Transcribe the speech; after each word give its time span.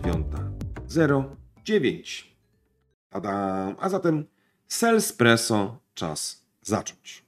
9.09. 0.00 2.24
Tada! 3.10 3.74
A 3.78 3.88
zatem 3.88 4.24
Salespresso 4.68 5.78
czas 5.94 6.46
zacząć. 6.62 7.24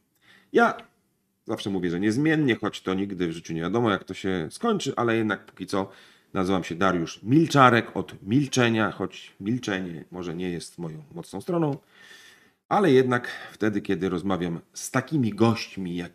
Ja 0.53 0.77
zawsze 1.47 1.71
mówię, 1.71 1.91
że 1.91 2.01
niezmiennie, 2.01 2.55
choć 2.55 2.83
to 2.83 2.95
nigdy 2.95 3.29
w 3.29 3.33
życiu 3.33 3.53
nie 3.53 3.61
wiadomo, 3.61 3.91
jak 3.91 4.05
to 4.05 4.15
się 4.15 4.49
skończy, 4.51 4.93
ale 4.97 5.17
jednak 5.17 5.47
póki 5.47 5.67
co 5.67 5.91
nazywam 6.35 6.65
się 6.65 6.75
Dariusz 6.75 7.23
Milczarek 7.23 7.97
od 7.97 8.23
milczenia, 8.23 8.91
choć 8.91 9.33
milczenie 9.41 10.05
może 10.11 10.35
nie 10.35 10.51
jest 10.51 10.79
moją 10.79 11.03
mocną 11.15 11.41
stroną, 11.41 11.77
ale 12.69 12.93
jednak 12.93 13.31
wtedy, 13.53 13.81
kiedy 13.81 14.09
rozmawiam 14.09 14.61
z 14.73 14.91
takimi 14.91 15.31
gośćmi 15.31 15.97
jak 15.97 16.13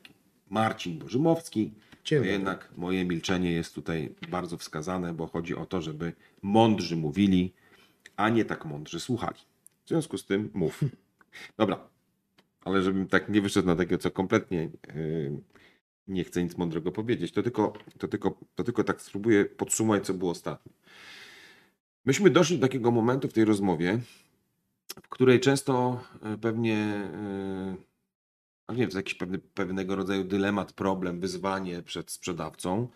Marcin 0.49 0.99
Bożymowski, 0.99 1.71
to 2.09 2.15
jednak 2.15 2.69
moje 2.77 3.05
milczenie 3.05 3.51
jest 3.51 3.75
tutaj 3.75 4.15
bardzo 4.29 4.57
wskazane, 4.57 5.13
bo 5.13 5.27
chodzi 5.27 5.55
o 5.55 5.65
to, 5.65 5.81
żeby 5.81 6.13
mądrzy 6.41 6.95
mówili, 6.95 7.53
a 8.15 8.29
nie 8.29 8.45
tak 8.45 8.65
mądrzy 8.65 8.99
słuchali. 8.99 9.39
W 9.85 9.89
związku 9.89 10.17
z 10.17 10.25
tym 10.25 10.49
mów. 10.53 10.83
Dobra, 11.57 11.87
ale 12.65 12.83
żebym 12.83 13.07
tak 13.07 13.29
nie 13.29 13.41
wyszedł 13.41 13.67
na 13.67 13.75
takiego, 13.75 13.97
co 13.97 14.11
kompletnie 14.11 14.69
yy, 14.95 15.41
nie 16.07 16.23
chcę 16.23 16.43
nic 16.43 16.57
mądrego 16.57 16.91
powiedzieć, 16.91 17.31
to 17.31 17.43
tylko, 17.43 17.73
to, 17.97 18.07
tylko, 18.07 18.39
to 18.55 18.63
tylko 18.63 18.83
tak 18.83 19.01
spróbuję 19.01 19.45
podsumować, 19.45 20.05
co 20.05 20.13
było 20.13 20.31
ostatnio. 20.31 20.71
Myśmy 22.05 22.29
doszli 22.29 22.57
do 22.57 22.67
takiego 22.67 22.91
momentu 22.91 23.27
w 23.27 23.33
tej 23.33 23.45
rozmowie, 23.45 23.99
w 25.03 25.09
której 25.09 25.39
często 25.39 26.03
yy, 26.23 26.37
pewnie, 26.37 27.09
yy, 27.67 27.77
nie 28.73 28.81
wiem, 28.81 28.89
to 28.89 28.97
jakiś 28.97 29.13
pewny, 29.13 29.39
pewnego 29.39 29.95
rodzaju 29.95 30.23
dylemat, 30.23 30.73
problem, 30.73 31.19
wyzwanie 31.19 31.81
przed 31.81 32.11
sprzedawcą, 32.11 32.87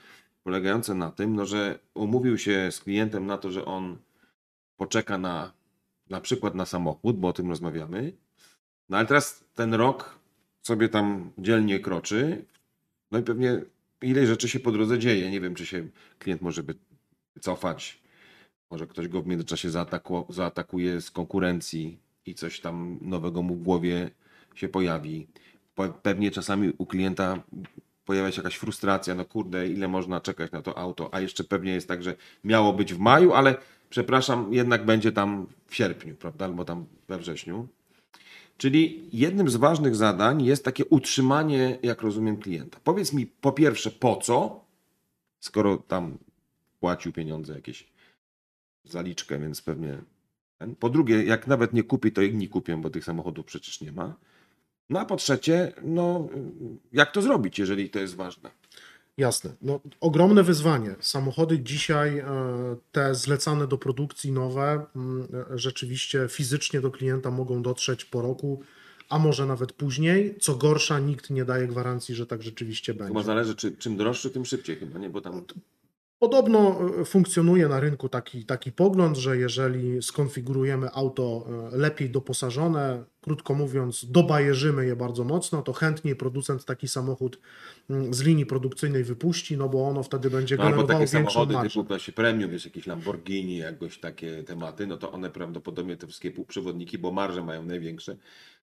polegające 0.43 0.93
na 0.93 1.11
tym, 1.11 1.35
no, 1.35 1.45
że 1.45 1.79
umówił 1.93 2.37
się 2.37 2.71
z 2.71 2.79
klientem 2.79 3.25
na 3.25 3.37
to, 3.37 3.51
że 3.51 3.65
on 3.65 3.97
poczeka 4.77 5.17
na 5.17 5.57
na 6.09 6.21
przykład 6.21 6.55
na 6.55 6.65
samochód, 6.65 7.17
bo 7.17 7.27
o 7.27 7.33
tym 7.33 7.49
rozmawiamy. 7.49 8.13
No 8.89 8.97
ale 8.97 9.05
teraz 9.05 9.43
ten 9.55 9.73
rok 9.73 10.19
sobie 10.61 10.89
tam 10.89 11.31
dzielnie 11.37 11.79
kroczy. 11.79 12.45
No 13.11 13.19
i 13.19 13.23
pewnie 13.23 13.61
ile 14.01 14.27
rzeczy 14.27 14.49
się 14.49 14.59
po 14.59 14.71
drodze 14.71 14.99
dzieje. 14.99 15.31
Nie 15.31 15.41
wiem, 15.41 15.55
czy 15.55 15.65
się 15.65 15.87
klient 16.19 16.41
może 16.41 16.63
by 16.63 16.75
cofać. 17.41 18.01
Może 18.71 18.87
ktoś 18.87 19.07
go 19.07 19.21
w 19.21 19.27
międzyczasie 19.27 19.69
zaataku, 19.69 20.25
zaatakuje 20.29 21.01
z 21.01 21.11
konkurencji 21.11 21.99
i 22.25 22.35
coś 22.35 22.59
tam 22.59 22.97
nowego 23.01 23.41
mu 23.41 23.55
w 23.55 23.63
głowie 23.63 24.09
się 24.55 24.67
pojawi. 24.67 25.27
Pewnie 26.01 26.31
czasami 26.31 26.73
u 26.77 26.85
klienta 26.85 27.43
pojawia 28.05 28.31
się 28.31 28.41
jakaś 28.41 28.55
frustracja, 28.55 29.15
no 29.15 29.25
kurde, 29.25 29.67
ile 29.67 29.87
można 29.87 30.21
czekać 30.21 30.51
na 30.51 30.61
to 30.61 30.77
auto, 30.77 31.13
a 31.13 31.19
jeszcze 31.19 31.43
pewnie 31.43 31.71
jest 31.73 31.87
tak, 31.87 32.03
że 32.03 32.15
miało 32.43 32.73
być 32.73 32.93
w 32.93 32.99
maju, 32.99 33.33
ale 33.33 33.55
przepraszam, 33.89 34.53
jednak 34.53 34.85
będzie 34.85 35.11
tam 35.11 35.47
w 35.67 35.75
sierpniu, 35.75 36.15
prawda, 36.15 36.45
albo 36.45 36.65
tam 36.65 36.85
we 37.07 37.17
wrześniu. 37.17 37.67
Czyli 38.57 39.09
jednym 39.13 39.49
z 39.49 39.55
ważnych 39.55 39.95
zadań 39.95 40.43
jest 40.43 40.65
takie 40.65 40.85
utrzymanie, 40.85 41.79
jak 41.83 42.01
rozumiem, 42.01 42.37
klienta. 42.37 42.79
Powiedz 42.83 43.13
mi 43.13 43.25
po 43.25 43.51
pierwsze, 43.51 43.91
po 43.91 44.15
co, 44.15 44.65
skoro 45.39 45.77
tam 45.77 46.17
płacił 46.79 47.11
pieniądze 47.11 47.53
jakieś 47.53 47.87
zaliczkę, 48.83 49.39
więc 49.39 49.61
pewnie. 49.61 49.97
Ten. 50.57 50.75
Po 50.75 50.89
drugie, 50.89 51.23
jak 51.23 51.47
nawet 51.47 51.73
nie 51.73 51.83
kupi, 51.83 52.11
to 52.11 52.21
inni 52.21 52.49
kupię, 52.49 52.77
bo 52.77 52.89
tych 52.89 53.05
samochodów 53.05 53.45
przecież 53.45 53.81
nie 53.81 53.91
ma. 53.91 54.15
No 54.89 54.99
a 54.99 55.05
po 55.05 55.15
trzecie, 55.15 55.73
no, 55.83 56.29
jak 56.93 57.11
to 57.11 57.21
zrobić, 57.21 57.59
jeżeli 57.59 57.89
to 57.89 57.99
jest 57.99 58.15
ważne? 58.15 58.49
Jasne. 59.17 59.51
No, 59.61 59.79
ogromne 60.01 60.43
wyzwanie. 60.43 60.95
Samochody 60.99 61.59
dzisiaj, 61.59 62.19
e, 62.19 62.25
te 62.91 63.15
zlecane 63.15 63.67
do 63.67 63.77
produkcji 63.77 64.31
nowe, 64.31 64.85
mm, 64.95 65.27
e, 65.53 65.57
rzeczywiście 65.57 66.27
fizycznie 66.29 66.81
do 66.81 66.91
klienta 66.91 67.31
mogą 67.31 67.61
dotrzeć 67.61 68.05
po 68.05 68.21
roku, 68.21 68.61
a 69.09 69.19
może 69.19 69.45
nawet 69.45 69.73
później. 69.73 70.35
Co 70.39 70.55
gorsza, 70.55 70.99
nikt 70.99 71.29
nie 71.29 71.45
daje 71.45 71.67
gwarancji, 71.67 72.15
że 72.15 72.27
tak 72.27 72.43
rzeczywiście 72.43 72.93
będzie. 72.93 73.07
Chyba 73.07 73.23
zależy, 73.23 73.55
czy, 73.55 73.77
czym 73.77 73.97
droższy, 73.97 74.29
tym 74.29 74.45
szybciej 74.45 74.75
chyba, 74.75 74.99
nie? 74.99 75.09
Bo 75.09 75.21
tam... 75.21 75.43
Podobno 76.19 76.79
e, 77.01 77.05
funkcjonuje 77.05 77.67
na 77.67 77.79
rynku 77.79 78.09
taki, 78.09 78.45
taki 78.45 78.71
pogląd, 78.71 79.17
że 79.17 79.37
jeżeli 79.37 80.01
skonfigurujemy 80.01 80.89
auto 80.93 81.47
lepiej 81.71 82.09
doposażone, 82.09 83.03
krótko 83.21 83.53
mówiąc, 83.53 84.05
dobajerzymy 84.11 84.85
je 84.85 84.95
bardzo 84.95 85.23
mocno, 85.23 85.61
to 85.61 85.73
chętniej 85.73 86.15
producent 86.15 86.65
taki 86.65 86.87
samochód 86.87 87.39
mm, 87.89 88.13
z 88.13 88.21
linii 88.21 88.45
produkcyjnej 88.45 89.03
wypuści, 89.03 89.57
no 89.57 89.69
bo 89.69 89.87
ono 89.87 90.03
wtedy 90.03 90.29
będzie 90.29 90.55
no, 90.55 90.63
generowało 90.63 90.89
albo 90.89 90.99
takie 90.99 91.07
samochody 91.07 91.53
marżę. 91.53 91.69
typu 91.69 91.83
właśnie 91.83 92.13
premium, 92.13 92.51
jest 92.51 92.65
jakieś 92.65 92.87
Lamborghini, 92.87 93.57
jakoś 93.57 93.99
takie 93.99 94.43
tematy, 94.43 94.87
no 94.87 94.97
to 94.97 95.11
one 95.11 95.29
prawdopodobnie 95.29 95.97
te 95.97 96.07
wszystkie 96.07 96.31
półprzewodniki, 96.31 96.97
bo 96.97 97.11
marże 97.11 97.43
mają 97.43 97.63
największe, 97.63 98.17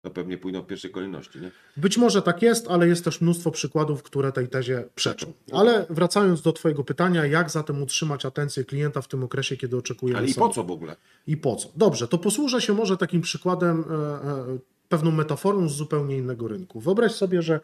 to 0.02 0.10
pewnie 0.10 0.38
pójdą 0.38 0.62
w 0.62 0.66
pierwszej 0.66 0.90
kolejności. 0.90 1.40
Nie? 1.40 1.50
Być 1.76 1.98
może 1.98 2.22
tak 2.22 2.42
jest, 2.42 2.68
ale 2.68 2.88
jest 2.88 3.04
też 3.04 3.20
mnóstwo 3.20 3.50
przykładów, 3.50 4.02
które 4.02 4.32
tej 4.32 4.48
tezie 4.48 4.84
przeczą. 4.94 5.32
Ale 5.52 5.86
wracając 5.90 6.42
do 6.42 6.52
Twojego 6.52 6.84
pytania, 6.84 7.26
jak 7.26 7.50
zatem 7.50 7.82
utrzymać 7.82 8.26
atencję 8.26 8.64
klienta 8.64 9.02
w 9.02 9.08
tym 9.08 9.24
okresie, 9.24 9.56
kiedy 9.56 9.76
oczekujemy. 9.76 10.18
Ale 10.18 10.28
i 10.28 10.34
po 10.34 10.48
co 10.48 10.64
w 10.64 10.70
ogóle? 10.70 10.96
I 11.26 11.36
po 11.36 11.56
co? 11.56 11.68
Dobrze, 11.76 12.08
to 12.08 12.18
posłużę 12.18 12.60
się 12.60 12.72
może 12.72 12.96
takim 12.96 13.20
przykładem, 13.20 13.84
e, 13.90 13.94
e, 13.94 14.58
pewną 14.88 15.10
metaforą 15.10 15.68
z 15.68 15.72
zupełnie 15.76 16.16
innego 16.16 16.48
rynku. 16.48 16.80
Wyobraź 16.80 17.12
sobie, 17.12 17.42
że 17.42 17.60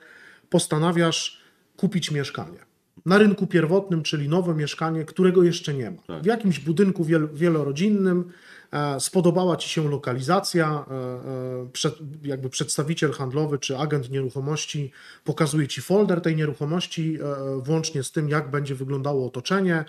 postanawiasz 0.51 1.41
kupić 1.77 2.11
mieszkanie. 2.11 2.69
Na 3.07 3.19
rynku 3.19 3.47
pierwotnym, 3.47 4.03
czyli 4.03 4.29
nowe 4.29 4.55
mieszkanie, 4.55 5.05
którego 5.05 5.43
jeszcze 5.43 5.75
nie 5.75 5.91
ma. 5.91 6.03
Tak. 6.07 6.23
W 6.23 6.27
jakimś 6.27 6.61
budynku 6.61 7.07
wielorodzinnym, 7.33 8.33
spodobała 8.99 9.57
Ci 9.57 9.69
się 9.69 9.91
lokalizacja, 9.91 10.85
e, 10.91 11.89
e, 11.89 12.29
jakby 12.29 12.51
przedstawiciel 12.51 13.13
handlowy 13.13 13.59
czy 13.59 13.79
agent 13.79 14.11
nieruchomości 14.11 14.93
pokazuje 15.25 15.69
Ci 15.69 15.83
folder 15.83 16.21
tej 16.21 16.37
nieruchomości, 16.37 17.19
włącznie 17.59 18.03
z 18.03 18.13
tym, 18.13 18.29
jak 18.29 18.51
będzie 18.51 18.75
wyglądało 18.75 19.27
otoczenie, 19.27 19.85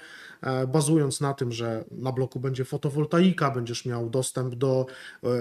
bazując 0.67 1.21
na 1.21 1.33
tym, 1.33 1.51
że 1.51 1.83
na 1.91 2.11
bloku 2.11 2.39
będzie 2.39 2.65
fotowoltaika, 2.65 3.51
będziesz 3.51 3.85
miał 3.85 4.09
dostęp 4.09 4.55
do 4.55 4.85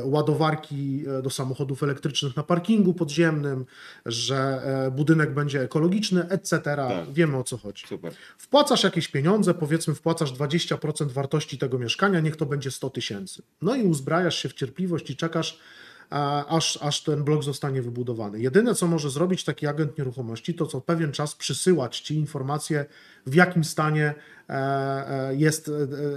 ładowarki 0.05 1.05
do 1.23 1.31
samochodów 1.31 1.83
elektrycznych 1.83 2.37
na 2.37 2.43
parkingu 2.43 2.95
podziemnym, 2.95 3.67
że 4.07 4.63
budynek 4.97 5.35
będzie 5.35 5.63
ekologiczny, 5.63 6.29
etc. 6.29 6.61
Tak. 6.61 7.13
Wiemy 7.13 7.37
o 7.37 7.45
co 7.45 7.57
chodzi. 7.57 7.87
Super. 7.87 8.13
Wpłacasz 8.39 8.85
jakieś 8.85 9.09
pieniądze, 9.09 9.55
powiedzmy 9.55 9.95
wpłacasz 9.95 10.33
20% 10.33 11.11
wartości 11.11 11.59
tego 11.59 11.79
mieszkania, 11.79 12.21
niech 12.21 12.37
to 12.37 12.47
będzie 12.47 12.71
100 12.71 12.91
tysięcy. 12.91 13.43
No 13.63 13.77
i 13.77 13.83
uzbrajasz 13.83 14.39
się 14.39 14.49
w 14.49 14.55
cierpliwość 14.55 15.11
i 15.11 15.17
czekasz, 15.17 15.59
aż, 16.49 16.79
aż 16.83 17.03
ten 17.03 17.25
blok 17.25 17.45
zostanie 17.45 17.83
wybudowany. 17.83 18.41
Jedyne, 18.41 18.75
co 18.75 18.87
może 18.87 19.11
zrobić 19.11 19.45
taki 19.45 19.67
agent 19.67 19.99
nieruchomości, 19.99 20.55
to 20.55 20.67
co 20.67 20.81
pewien 20.81 21.13
czas 21.13 21.35
przysyłać 21.35 22.01
Ci 22.01 22.15
informacje, 22.15 22.87
w 23.27 23.35
jakim 23.35 23.65
stanie 23.65 24.15
e, 24.49 24.55
e, 24.55 25.35
jest, 25.37 25.69
e, 25.69 25.73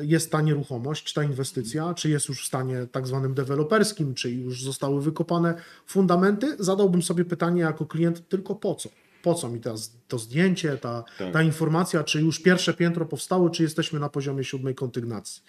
jest 0.06 0.31
ta 0.31 0.41
nieruchomość, 0.41 1.13
ta 1.13 1.24
inwestycja, 1.24 1.94
czy 1.94 2.09
jest 2.09 2.29
już 2.29 2.44
w 2.44 2.47
stanie 2.47 2.88
tak 2.91 3.07
zwanym 3.07 3.34
deweloperskim, 3.34 4.13
czy 4.13 4.31
już 4.31 4.63
zostały 4.63 5.02
wykopane 5.02 5.53
fundamenty. 5.85 6.56
Zadałbym 6.59 7.02
sobie 7.02 7.25
pytanie 7.25 7.62
jako 7.62 7.85
klient 7.85 8.29
tylko 8.29 8.56
po 8.56 8.75
co? 8.75 8.90
po 9.23 9.34
co 9.34 9.50
mi 9.50 9.59
teraz 9.59 9.97
to 10.08 10.18
zdjęcie, 10.18 10.78
ta, 10.78 11.03
tak. 11.18 11.34
ta 11.34 11.41
informacja, 11.41 12.03
czy 12.03 12.22
już 12.22 12.40
pierwsze 12.40 12.73
piętro 12.73 13.06
powstało, 13.06 13.50
czy 13.50 13.63
jesteśmy 13.63 14.00
na 14.00 14.09
poziomie 14.09 14.44
siódmej 14.44 14.75
kondygnacji. 14.75 15.44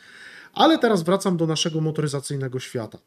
Ale 0.54 0.78
teraz 0.78 1.02
wracam 1.02 1.36
do 1.36 1.46
naszego 1.46 1.80
motoryzacyjnego 1.80 2.60
świata. 2.60 2.98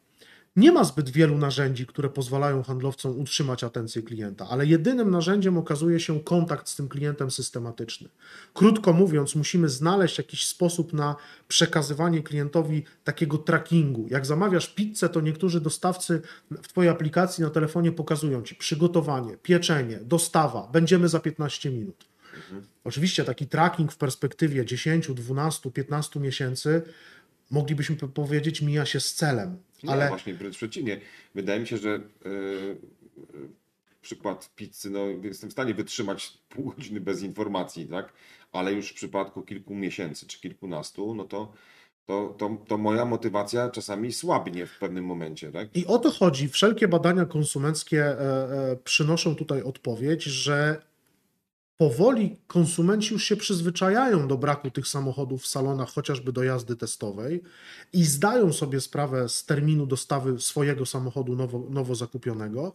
Nie 0.56 0.72
ma 0.72 0.84
zbyt 0.84 1.10
wielu 1.10 1.38
narzędzi, 1.38 1.86
które 1.86 2.08
pozwalają 2.08 2.62
handlowcom 2.62 3.20
utrzymać 3.20 3.64
atencję 3.64 4.02
klienta, 4.02 4.48
ale 4.48 4.66
jedynym 4.66 5.10
narzędziem 5.10 5.58
okazuje 5.58 6.00
się 6.00 6.20
kontakt 6.20 6.68
z 6.68 6.76
tym 6.76 6.88
klientem 6.88 7.30
systematyczny. 7.30 8.08
Krótko 8.54 8.92
mówiąc, 8.92 9.34
musimy 9.34 9.68
znaleźć 9.68 10.18
jakiś 10.18 10.46
sposób 10.46 10.92
na 10.92 11.16
przekazywanie 11.48 12.22
klientowi 12.22 12.84
takiego 13.04 13.38
trackingu. 13.38 14.06
Jak 14.10 14.26
zamawiasz 14.26 14.74
pizzę, 14.74 15.08
to 15.08 15.20
niektórzy 15.20 15.60
dostawcy 15.60 16.22
w 16.50 16.68
Twojej 16.68 16.90
aplikacji 16.90 17.44
na 17.44 17.50
telefonie 17.50 17.92
pokazują 17.92 18.42
Ci 18.42 18.54
przygotowanie, 18.54 19.36
pieczenie, 19.36 19.98
dostawa, 20.02 20.68
będziemy 20.72 21.08
za 21.08 21.20
15 21.20 21.70
minut. 21.70 22.04
Mhm. 22.36 22.66
Oczywiście 22.84 23.24
taki 23.24 23.46
tracking 23.46 23.92
w 23.92 23.96
perspektywie 23.96 24.64
10, 24.66 25.08
12, 25.08 25.70
15 25.70 26.20
miesięcy 26.20 26.82
moglibyśmy 27.50 27.96
powiedzieć, 27.96 28.62
mija 28.62 28.86
się 28.86 29.00
z 29.00 29.14
celem. 29.14 29.58
Nie, 29.82 29.90
ale 29.90 30.08
właśnie 30.08 30.34
wręcz 30.34 30.56
przeciwnie. 30.56 31.00
Wydaje 31.34 31.60
mi 31.60 31.66
się, 31.66 31.78
że 31.78 32.00
yy, 32.24 32.76
przykład 34.02 34.50
pizzy, 34.56 34.90
no 34.90 35.06
jestem 35.22 35.50
w 35.50 35.52
stanie 35.52 35.74
wytrzymać 35.74 36.38
pół 36.48 36.64
godziny 36.64 37.00
bez 37.00 37.22
informacji, 37.22 37.86
tak? 37.86 38.12
Ale 38.52 38.72
już 38.72 38.90
w 38.90 38.94
przypadku 38.94 39.42
kilku 39.42 39.74
miesięcy 39.74 40.26
czy 40.26 40.40
kilkunastu, 40.40 41.14
no 41.14 41.24
to 41.24 41.52
to, 42.06 42.34
to, 42.38 42.56
to 42.68 42.78
moja 42.78 43.04
motywacja 43.04 43.70
czasami 43.70 44.12
słabnie 44.12 44.66
w 44.66 44.78
pewnym 44.78 45.04
momencie. 45.04 45.52
Tak? 45.52 45.76
I 45.76 45.86
o 45.86 45.98
to 45.98 46.10
chodzi. 46.10 46.48
Wszelkie 46.48 46.88
badania 46.88 47.24
konsumenckie 47.24 48.04
e, 48.04 48.18
e, 48.20 48.76
przynoszą 48.84 49.36
tutaj 49.36 49.62
odpowiedź, 49.62 50.22
że 50.22 50.82
powoli 51.76 52.36
konsumenci 52.46 53.12
już 53.12 53.24
się 53.24 53.36
przyzwyczajają 53.36 54.28
do 54.28 54.38
braku 54.38 54.70
tych 54.70 54.88
samochodów 54.88 55.42
w 55.42 55.46
salonach, 55.46 55.88
chociażby 55.88 56.32
do 56.32 56.42
jazdy 56.42 56.76
testowej 56.76 57.42
i 57.92 58.04
zdają 58.04 58.52
sobie 58.52 58.80
sprawę 58.80 59.28
z 59.28 59.44
terminu 59.44 59.86
dostawy 59.86 60.40
swojego 60.40 60.86
samochodu 60.86 61.36
nowo, 61.36 61.66
nowo 61.70 61.94
zakupionego, 61.94 62.72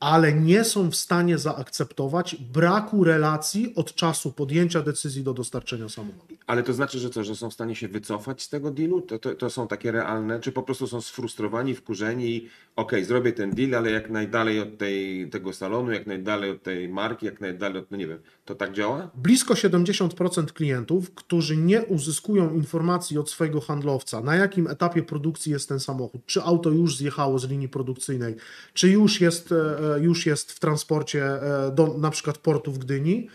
ale 0.00 0.32
nie 0.32 0.64
są 0.64 0.90
w 0.90 0.96
stanie 0.96 1.38
zaakceptować 1.38 2.34
braku 2.34 3.04
relacji 3.04 3.72
od 3.74 3.94
czasu 3.94 4.32
podjęcia 4.32 4.82
decyzji 4.82 5.22
do 5.22 5.34
dostarczenia 5.34 5.88
samochodu. 5.88 6.34
Ale 6.46 6.62
to 6.62 6.72
znaczy, 6.72 6.98
że 6.98 7.10
co, 7.10 7.24
że 7.24 7.36
są 7.36 7.50
w 7.50 7.54
stanie 7.54 7.74
się 7.74 7.88
wycofać 7.88 8.42
z 8.42 8.48
tego 8.48 8.70
dealu? 8.70 9.00
To, 9.00 9.18
to, 9.18 9.34
to 9.34 9.50
są 9.50 9.68
takie 9.68 9.92
realne? 9.92 10.40
Czy 10.40 10.52
po 10.52 10.62
prostu 10.62 10.86
są 10.86 11.00
sfrustrowani, 11.00 11.74
wkurzeni 11.74 12.36
i 12.36 12.48
okej, 12.76 13.04
zrobię 13.04 13.32
ten 13.32 13.50
deal, 13.50 13.74
ale 13.74 13.90
jak 13.90 14.10
najdalej 14.10 14.60
od 14.60 14.78
tej, 14.78 15.28
tego 15.30 15.52
salonu, 15.52 15.92
jak 15.92 16.06
najdalej 16.06 16.50
od 16.50 16.62
tej 16.62 16.88
marki, 16.88 17.26
jak 17.26 17.40
najdalej 17.40 17.82
od, 17.82 17.90
no 17.90 17.96
nie 17.96 18.06
wiem, 18.06 18.18
to 18.46 18.54
tak 18.54 18.72
działa? 18.72 19.10
Blisko 19.14 19.54
70% 19.54 20.46
klientów, 20.46 21.14
którzy 21.14 21.56
nie 21.56 21.82
uzyskują 21.82 22.54
informacji 22.54 23.18
od 23.18 23.30
swojego 23.30 23.60
handlowca, 23.60 24.20
na 24.20 24.36
jakim 24.36 24.66
etapie 24.66 25.02
produkcji 25.02 25.52
jest 25.52 25.68
ten 25.68 25.80
samochód, 25.80 26.26
czy 26.26 26.42
auto 26.42 26.70
już 26.70 26.96
zjechało 26.96 27.38
z 27.38 27.48
linii 27.48 27.68
produkcyjnej, 27.68 28.36
czy 28.74 28.88
już 28.88 29.20
jest, 29.20 29.52
e, 29.52 30.00
już 30.00 30.26
jest 30.26 30.52
w 30.52 30.60
transporcie 30.60 31.24
e, 31.24 31.70
do 31.74 31.94
na 31.98 32.10
przykład 32.10 32.38
portu 32.38 32.72
w 32.72 32.78
Gdyni, 32.78 33.28
e, 33.28 33.30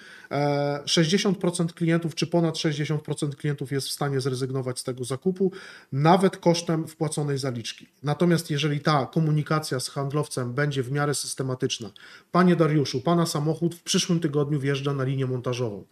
60% 0.85 1.73
klientów, 1.73 2.15
czy 2.15 2.27
ponad 2.27 2.55
60% 2.55 3.35
klientów 3.35 3.71
jest 3.71 3.87
w 3.87 3.91
stanie 3.91 4.21
zrezygnować 4.21 4.79
z 4.79 4.83
tego 4.83 5.03
zakupu, 5.03 5.51
nawet 5.91 6.37
kosztem 6.37 6.87
wpłaconej 6.87 7.37
zaliczki. 7.37 7.87
Natomiast 8.03 8.51
jeżeli 8.51 8.79
ta 8.79 9.05
komunikacja 9.05 9.79
z 9.79 9.89
handlowcem 9.89 10.53
będzie 10.53 10.83
w 10.83 10.91
miarę 10.91 11.15
systematyczna, 11.15 11.91
panie 12.31 12.55
Dariuszu, 12.55 13.01
pana 13.01 13.25
samochód 13.25 13.75
w 13.75 13.83
przyszłym 13.83 14.19
tygodniu 14.19 14.59
wjeżdża 14.59 14.93
na 14.93 15.03
linię 15.03 15.25
montażową. 15.25 15.83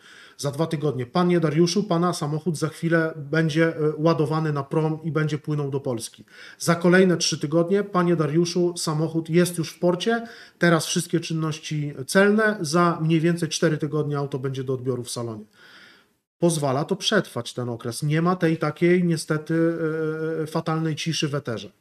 Za 0.41 0.51
dwa 0.51 0.67
tygodnie, 0.67 1.05
panie 1.05 1.39
Dariuszu, 1.39 1.83
pana 1.83 2.13
samochód 2.13 2.57
za 2.57 2.67
chwilę 2.67 3.13
będzie 3.15 3.67
e, 3.67 3.79
ładowany 3.97 4.53
na 4.53 4.63
prom 4.63 4.99
i 5.03 5.11
będzie 5.11 5.37
płynął 5.37 5.69
do 5.69 5.79
Polski. 5.79 6.25
Za 6.57 6.75
kolejne 6.75 7.17
trzy 7.17 7.39
tygodnie, 7.39 7.83
panie 7.83 8.15
Dariuszu, 8.15 8.77
samochód 8.77 9.29
jest 9.29 9.57
już 9.57 9.69
w 9.69 9.79
porcie, 9.79 10.27
teraz 10.57 10.85
wszystkie 10.85 11.19
czynności 11.19 11.93
celne, 12.07 12.57
za 12.61 12.99
mniej 13.01 13.19
więcej 13.19 13.49
cztery 13.49 13.77
tygodnie 13.77 14.17
auto 14.17 14.39
będzie 14.39 14.63
do 14.63 14.73
odbioru 14.73 15.03
w 15.03 15.09
salonie 15.09 15.45
pozwala 16.39 16.85
to 16.85 16.95
przetrwać 16.95 17.53
ten 17.53 17.69
okres. 17.69 18.03
Nie 18.03 18.21
ma 18.21 18.35
tej 18.35 18.57
takiej 18.57 19.03
niestety 19.03 19.73
e, 20.43 20.47
fatalnej 20.47 20.95
ciszy 20.95 21.27
w 21.27 21.35
eterze. 21.35 21.71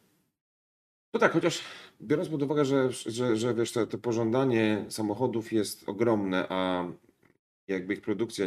No 1.15 1.21
tak, 1.21 1.33
chociaż 1.33 1.61
biorąc 2.03 2.29
pod 2.29 2.43
uwagę, 2.43 2.65
że, 2.65 2.93
że, 2.93 3.37
że 3.37 3.55
wiesz, 3.55 3.73
to, 3.73 3.87
to 3.87 3.99
pożądanie 3.99 4.85
samochodów 4.89 5.53
jest 5.53 5.89
ogromne, 5.89 6.47
a 6.49 6.85
jakby 7.69 7.95
ich 7.95 8.01
produkcja 8.01 8.47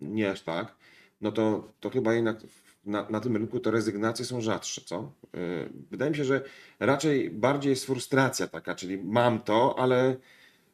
nie 0.00 0.30
aż 0.30 0.42
tak, 0.42 0.74
no 1.20 1.32
to, 1.32 1.72
to 1.80 1.90
chyba 1.90 2.14
jednak 2.14 2.36
na, 2.84 3.10
na 3.10 3.20
tym 3.20 3.36
rynku 3.36 3.60
te 3.60 3.70
rezygnacje 3.70 4.24
są 4.24 4.40
rzadsze, 4.40 4.80
co? 4.84 5.12
Yy, 5.34 5.68
Wydaje 5.90 6.10
mi 6.10 6.16
się, 6.16 6.24
że 6.24 6.44
raczej 6.80 7.30
bardziej 7.30 7.70
jest 7.70 7.86
frustracja 7.86 8.46
taka, 8.46 8.74
czyli 8.74 8.98
mam 8.98 9.40
to, 9.40 9.78
ale 9.78 10.16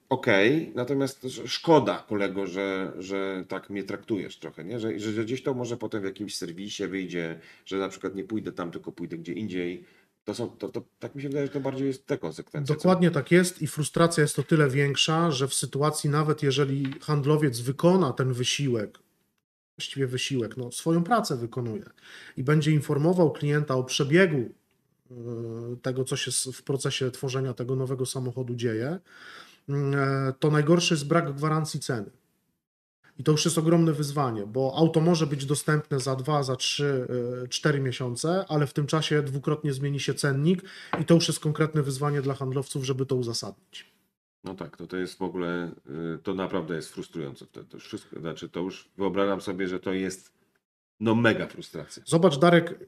okej, 0.08 0.72
natomiast 0.75 1.22
też 1.22 1.43
szkoda 1.46 2.05
kolego, 2.08 2.46
że, 2.46 2.93
że 2.99 3.44
tak 3.49 3.70
mnie 3.70 3.84
traktujesz 3.84 4.38
trochę, 4.38 4.64
nie? 4.64 4.81
Że, 4.81 4.99
że 4.99 5.25
gdzieś 5.25 5.43
to 5.43 5.54
może 5.54 5.76
potem 5.76 6.02
w 6.02 6.04
jakimś 6.04 6.37
serwisie 6.37 6.87
wyjdzie, 6.87 7.40
że 7.64 7.78
na 7.78 7.88
przykład 7.88 8.14
nie 8.14 8.25
pójdę 8.25 8.52
tam, 8.52 8.70
tylko 8.70 8.93
pójdę 8.93 9.19
gdzie 9.19 9.32
indziej. 9.32 9.84
To 10.28 10.34
są, 10.34 10.48
to, 10.48 10.69
to, 10.69 10.82
tak 10.98 11.14
mi 11.14 11.22
się 11.22 11.28
wydaje, 11.28 11.46
że 11.46 11.52
to 11.52 11.60
bardziej 11.60 11.86
jest 11.86 12.06
te 12.06 12.19
konsekwencje. 12.19 12.75
co? 12.75 12.80
Dokładnie 12.80 13.10
tak 13.10 13.30
jest 13.30 13.62
i 13.62 13.66
frustracja 13.66 14.22
jest 14.22 14.38
o 14.38 14.42
tyle 14.42 14.69
większa, 14.70 15.30
że 15.30 15.48
w 15.48 15.54
sytuacji 15.54 16.10
nawet 16.10 16.42
jeżeli 16.42 16.94
handlowiec 17.00 17.60
wykona 17.60 18.12
ten 18.12 18.32
wysiłek, 18.32 18.98
właściwie 19.78 20.06
wysiłek, 20.06 20.56
no, 20.56 20.72
swoją 20.72 21.04
pracę 21.04 21.36
wykonuje 21.36 21.84
i 22.36 22.44
będzie 22.44 22.70
informował 22.70 23.32
klienta 23.32 23.75
o 23.75 23.84
przebiegu 23.84 24.36
e, 25.10 25.14
tego, 25.82 26.04
co 26.04 26.16
się 26.16 26.52
w 26.52 26.62
procesie 26.62 27.10
tworzenia 27.10 27.54
tego 27.54 27.76
nowego 27.76 28.06
samochodu 28.06 28.54
dzieje, 28.54 28.98
e, 29.69 30.32
to 30.40 30.50
najgorszy 30.50 30.94
jest 30.94 31.06
brak 31.06 31.34
gwarancji 31.34 31.80
ceny. 31.80 32.10
I 33.19 33.25
to 33.25 33.32
już 33.32 33.44
jest 33.44 33.59
ogromne 33.59 33.93
wyzwanie, 33.93 34.47
bo 34.47 34.75
auto 34.76 35.00
może 35.00 35.26
być 35.26 35.47
dostępne 35.47 36.00
za 36.00 36.17
2, 36.17 36.43
za 36.43 36.56
3, 36.56 37.06
4 37.50 37.81
miesiące, 37.81 38.44
ale 38.49 38.67
w 38.67 38.73
tym 38.73 38.87
czasie 38.87 39.23
dwukrotnie 39.23 39.73
zmieni 39.73 40.00
się 40.00 40.15
cennik 40.15 40.62
i 41.00 41.05
to 41.05 41.15
już 41.15 41.29
jest 41.29 41.41
konkretne 41.41 41.82
wyzwanie 41.82 42.23
dla 42.23 42.35
handlowców, 42.35 42.85
żeby 42.85 43.06
to 43.06 43.17
uzasadnić. 43.17 43.93
No 44.44 44.55
tak, 44.55 44.76
to, 44.76 44.87
to 44.87 44.97
jest 44.97 45.19
w 45.19 45.23
ogóle, 45.23 45.73
y, 46.15 46.19
to 46.23 46.35
naprawdę 46.35 46.75
jest 46.75 46.88
frustrujące. 46.88 47.47
To 47.47 47.61
już 47.75 47.85
wszystko, 47.85 48.20
znaczy 48.20 48.49
to 48.49 48.61
już 48.61 48.88
wyobrażam 48.97 49.41
sobie, 49.41 49.69
że 49.69 49.81
to 49.81 49.93
jest 49.93 50.32
no 51.00 51.14
mega 51.14 51.47
frustracja. 51.47 52.03
Zobacz, 52.06 52.38
Darek, 52.38 52.79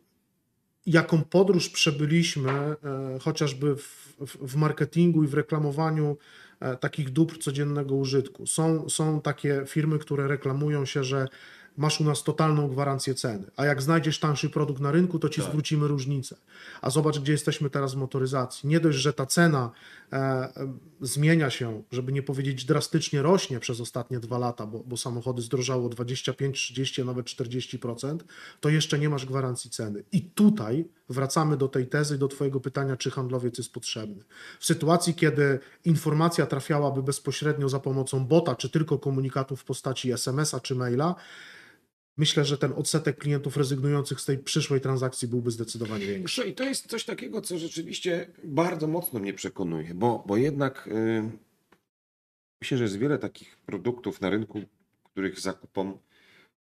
jaką 0.87 1.25
podróż 1.25 1.69
przebyliśmy, 1.69 2.50
e, 2.50 2.76
chociażby 3.21 3.76
w, 3.76 4.17
w, 4.21 4.53
w 4.53 4.56
marketingu 4.56 5.25
i 5.25 5.26
w 5.26 5.35
reklamowaniu 5.35 6.17
takich 6.81 7.11
dóbr 7.11 7.39
codziennego 7.39 7.95
użytku. 7.95 8.47
Są, 8.47 8.89
są 8.89 9.21
takie 9.21 9.62
firmy, 9.67 9.99
które 9.99 10.29
reklamują 10.29 10.85
się, 10.85 11.05
że 11.05 11.29
masz 11.76 12.00
u 12.00 12.05
nas 12.05 12.22
totalną 12.22 12.69
gwarancję 12.69 13.14
ceny, 13.14 13.50
a 13.56 13.64
jak 13.64 13.82
znajdziesz 13.82 14.19
tańszy 14.19 14.50
produkt 14.50 14.81
na 14.81 14.93
rynku, 14.93 15.19
to 15.19 15.28
ci 15.28 15.40
Tak. 15.40 15.50
zwrócimy 15.50 15.88
różnicę. 15.88 16.37
A 16.82 16.90
zobacz, 16.90 17.19
gdzie 17.19 17.32
jesteśmy 17.32 17.70
teraz 17.70 17.94
w 17.94 17.96
motoryzacji. 17.96 18.69
Nie 18.69 18.81
dość, 18.81 18.99
że 18.99 19.12
ta 19.12 19.26
cena 19.26 19.70
e, 20.12 20.17
e, 20.17 20.50
zmienia 21.00 21.50
się, 21.50 21.82
żeby 21.93 22.12
nie 22.12 22.22
powiedzieć 22.22 22.64
drastycznie 22.64 23.22
rośnie 23.22 23.61
przez 23.61 23.81
ostatnie 23.81 24.20
dwa 24.20 24.38
lata, 24.38 24.67
bo, 24.67 24.78
bo 24.78 24.96
samochody 24.96 25.43
zdrożało 25.43 25.88
25, 25.88 26.56
30, 26.56 27.02
a 27.02 27.05
nawet 27.05 27.26
40%, 27.26 28.19
to 28.61 28.69
jeszcze 28.69 28.99
nie 28.99 29.08
masz 29.08 29.26
gwarancji 29.26 29.70
ceny. 29.70 30.05
I 30.12 30.23
tutaj 30.23 30.84
wracamy 31.08 31.56
do 31.56 31.69
tej 31.69 31.87
tezy, 31.87 32.19
do 32.19 32.28
Twojego 32.28 32.61
pytania, 32.61 32.96
czy 32.96 33.11
handlowiec 33.11 33.58
jest 33.58 33.73
potrzebny. 33.73 34.25
W 34.61 34.66
sytuacji, 34.66 35.14
kiedy 35.14 35.58
informacja 35.84 36.46
trafiałaby 36.46 37.02
bezpośrednio 37.02 37.69
za 37.69 37.81
pomocą 37.81 38.26
bota, 38.26 38.55
czy 38.55 38.70
tylko 38.70 38.99
komunikatu 38.99 39.56
w 39.56 39.64
postaci 39.64 40.12
SMS-a 40.12 40.61
czy 40.61 40.75
maila, 40.75 41.14
myślę, 42.17 42.45
że 42.45 42.59
ten 42.59 42.73
odsetek 42.73 43.19
klientów 43.19 43.57
rezygnujących 43.57 44.21
z 44.21 44.25
tej 44.25 44.39
przyszłej 44.39 44.81
transakcji 44.81 45.29
byłby 45.29 45.51
zdecydowanie 45.51 46.07
większy. 46.07 46.49
I 46.49 46.55
to 46.55 46.65
jest 46.65 46.87
coś 46.87 47.05
takiego, 47.05 47.41
co 47.41 47.59
rzeczywiście 47.59 48.26
bardzo 48.45 48.87
mocno 48.87 49.21
mnie 49.21 49.35
przekonuje, 49.35 49.95
bo, 49.95 50.25
bo 50.26 50.37
jednak 50.37 50.87
y, 50.87 51.31
myślę, 52.62 52.79
że 52.79 52.85
jest 52.85 52.99
wiele 52.99 53.19
takich 53.19 53.57
produktów 53.57 54.21
na 54.21 54.31
rynku, 54.31 54.62
których 55.05 55.40
zakupom 55.40 55.99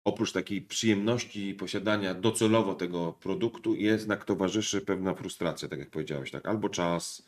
oprócz 0.04 0.32
takiej 0.32 0.62
przyjemności 0.62 1.54
posiadania 1.54 2.14
docelowo 2.14 2.74
tego 2.74 3.12
produktu 3.12 3.74
jednak 3.74 4.24
towarzyszy 4.24 4.80
pewna 4.80 5.14
frustracja, 5.14 5.68
tak 5.68 5.78
jak 5.78 5.90
powiedziałeś, 5.90 6.30
tak? 6.30 6.48
Albo 6.48 6.68
czas, 6.68 7.22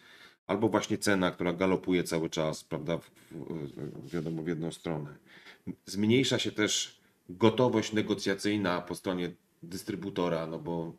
albo 0.47 0.69
właśnie 0.69 0.99
cena, 0.99 1.31
która 1.31 1.53
galopuje 1.53 2.05
cały 2.05 2.31
czas, 2.31 2.65
prawda, 2.65 2.99
w, 2.99 3.11
w, 3.31 4.11
wiadomo, 4.11 4.43
w 4.43 4.49
jedną 4.49 4.73
stronę. 4.73 5.15
Zmniejsza 5.87 6.39
się 6.39 6.53
też 6.53 6.98
gotowość 7.29 7.93
negocjacyjna 7.93 8.81
po 8.81 8.95
stronie 8.95 9.33
dystrybutora, 9.63 10.47
no 10.47 10.59
bo 10.59 10.93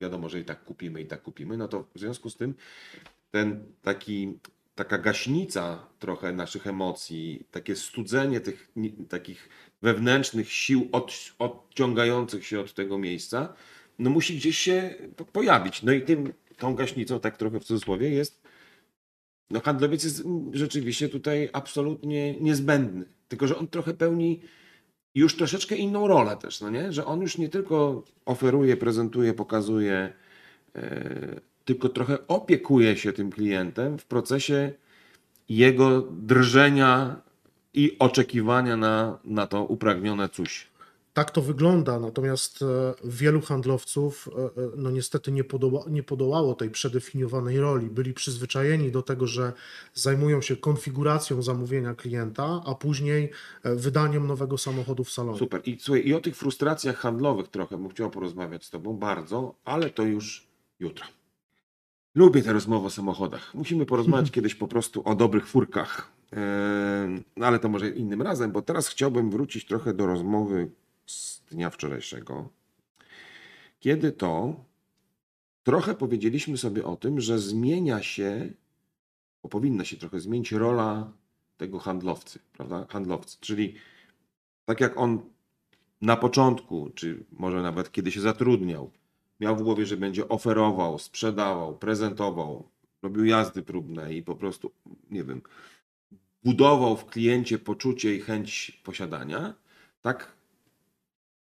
wiadomo, 0.00 0.28
że 0.28 0.40
i 0.40 0.44
tak 0.44 0.64
kupimy, 0.64 1.00
i 1.00 1.06
tak 1.06 1.22
kupimy, 1.22 1.56
no 1.56 1.68
to 1.68 1.84
w 1.94 1.98
związku 1.98 2.30
z 2.30 2.36
tym 2.36 2.54
ten 3.30 3.64
taki, 3.82 4.38
taka 4.74 4.98
gaśnica 4.98 5.86
trochę 5.98 6.32
naszych 6.32 6.66
emocji, 6.66 7.44
takie 7.50 7.76
studzenie 7.76 8.40
tych 8.40 8.72
takich 9.08 9.48
wewnętrznych 9.82 10.52
sił 10.52 10.88
od, 10.92 11.12
odciągających 11.38 12.46
się 12.46 12.60
od 12.60 12.74
tego 12.74 12.98
miejsca, 12.98 13.54
no 13.98 14.10
musi 14.10 14.36
gdzieś 14.36 14.58
się 14.58 14.94
po- 15.16 15.24
pojawić. 15.24 15.82
No 15.82 15.92
i 15.92 16.02
tym, 16.02 16.32
tą 16.56 16.74
gaśnicą, 16.74 17.20
tak 17.20 17.36
trochę 17.36 17.60
w 17.60 17.64
cudzysłowie, 17.64 18.10
jest 18.10 18.42
no 19.50 19.60
handlowiec 19.60 20.04
jest 20.04 20.22
rzeczywiście 20.52 21.08
tutaj 21.08 21.48
absolutnie 21.52 22.40
niezbędny. 22.40 23.04
Tylko, 23.28 23.46
że 23.46 23.58
on 23.58 23.68
trochę 23.68 23.94
pełni 23.94 24.40
już 25.14 25.36
troszeczkę 25.36 25.76
inną 25.76 26.08
rolę 26.08 26.36
też, 26.36 26.60
no 26.60 26.70
nie? 26.70 26.92
Że 26.92 27.04
on 27.06 27.20
już 27.20 27.38
nie 27.38 27.48
tylko 27.48 28.04
oferuje, 28.26 28.76
prezentuje, 28.76 29.34
pokazuje, 29.34 30.12
e, 30.76 31.40
tylko 31.64 31.88
trochę 31.88 32.26
opiekuje 32.28 32.96
się 32.96 33.12
tym 33.12 33.30
klientem 33.30 33.98
w 33.98 34.04
procesie 34.04 34.72
jego 35.48 36.02
drżenia 36.02 37.20
i 37.74 37.96
oczekiwania 37.98 38.76
na, 38.76 39.18
na 39.24 39.46
to 39.46 39.64
upragnione 39.64 40.28
coś. 40.28 40.69
Tak 41.12 41.30
to 41.30 41.42
wygląda, 41.42 42.00
natomiast 42.00 42.62
e, 42.62 42.66
wielu 43.04 43.40
handlowców 43.40 44.28
e, 44.28 44.42
e, 44.42 44.50
no 44.76 44.90
niestety 44.90 45.32
nie, 45.32 45.44
podoła, 45.44 45.84
nie 45.88 46.02
podołało 46.02 46.54
tej 46.54 46.70
przedefiniowanej 46.70 47.60
roli. 47.60 47.86
Byli 47.86 48.14
przyzwyczajeni 48.14 48.90
do 48.90 49.02
tego, 49.02 49.26
że 49.26 49.52
zajmują 49.94 50.42
się 50.42 50.56
konfiguracją 50.56 51.42
zamówienia 51.42 51.94
klienta, 51.94 52.62
a 52.66 52.74
później 52.74 53.30
wydaniem 53.64 54.26
nowego 54.26 54.58
samochodu 54.58 55.04
w 55.04 55.10
salonie. 55.10 55.38
Super. 55.38 55.60
I 55.64 55.78
słuchaj, 55.80 56.06
i 56.06 56.14
o 56.14 56.20
tych 56.20 56.36
frustracjach 56.36 56.96
handlowych 56.96 57.48
trochę 57.48 57.76
bym 57.76 57.88
chciał 57.88 58.10
porozmawiać 58.10 58.64
z 58.64 58.70
Tobą 58.70 58.96
bardzo, 58.96 59.54
ale 59.64 59.90
to 59.90 60.02
już 60.02 60.46
jutro. 60.80 61.06
Lubię 62.14 62.42
te 62.42 62.52
rozmowy 62.52 62.86
o 62.86 62.90
samochodach. 62.90 63.54
Musimy 63.54 63.86
porozmawiać 63.86 64.30
kiedyś 64.36 64.54
po 64.54 64.68
prostu 64.68 65.02
o 65.04 65.14
dobrych 65.14 65.46
furkach. 65.46 66.12
No 67.36 67.46
ale 67.46 67.58
to 67.58 67.68
może 67.68 67.88
innym 67.88 68.22
razem, 68.22 68.52
bo 68.52 68.62
teraz 68.62 68.88
chciałbym 68.88 69.30
wrócić 69.30 69.66
trochę 69.66 69.94
do 69.94 70.06
rozmowy 70.06 70.70
z 71.10 71.42
dnia 71.50 71.70
wczorajszego, 71.70 72.48
kiedy 73.80 74.12
to 74.12 74.54
trochę 75.62 75.94
powiedzieliśmy 75.94 76.58
sobie 76.58 76.84
o 76.84 76.96
tym, 76.96 77.20
że 77.20 77.38
zmienia 77.38 78.02
się, 78.02 78.52
bo 79.42 79.48
powinna 79.48 79.84
się 79.84 79.96
trochę 79.96 80.20
zmienić 80.20 80.52
rola 80.52 81.12
tego 81.56 81.78
handlowcy, 81.78 82.38
prawda? 82.52 82.86
Handlowcy, 82.88 83.38
czyli 83.40 83.74
tak 84.64 84.80
jak 84.80 84.96
on 84.96 85.20
na 86.00 86.16
początku, 86.16 86.90
czy 86.94 87.24
może 87.32 87.62
nawet 87.62 87.92
kiedy 87.92 88.12
się 88.12 88.20
zatrudniał, 88.20 88.90
miał 89.40 89.56
w 89.56 89.62
głowie, 89.62 89.86
że 89.86 89.96
będzie 89.96 90.28
oferował, 90.28 90.98
sprzedawał, 90.98 91.78
prezentował, 91.78 92.68
robił 93.02 93.24
jazdy 93.24 93.62
próbne 93.62 94.14
i 94.14 94.22
po 94.22 94.36
prostu, 94.36 94.70
nie 95.10 95.24
wiem, 95.24 95.42
budował 96.44 96.96
w 96.96 97.06
kliencie 97.06 97.58
poczucie 97.58 98.14
i 98.14 98.20
chęć 98.20 98.80
posiadania, 98.84 99.54
tak 100.02 100.32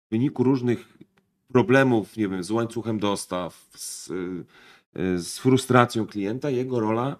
w 0.07 0.09
wyniku 0.09 0.43
różnych 0.43 0.97
problemów, 1.53 2.17
nie 2.17 2.27
wiem, 2.27 2.43
z 2.43 2.51
łańcuchem 2.51 2.99
dostaw, 2.99 3.69
z, 3.75 4.09
y, 4.09 4.45
z 5.19 5.37
frustracją 5.37 6.07
klienta, 6.07 6.49
jego 6.49 6.79
rola 6.79 7.19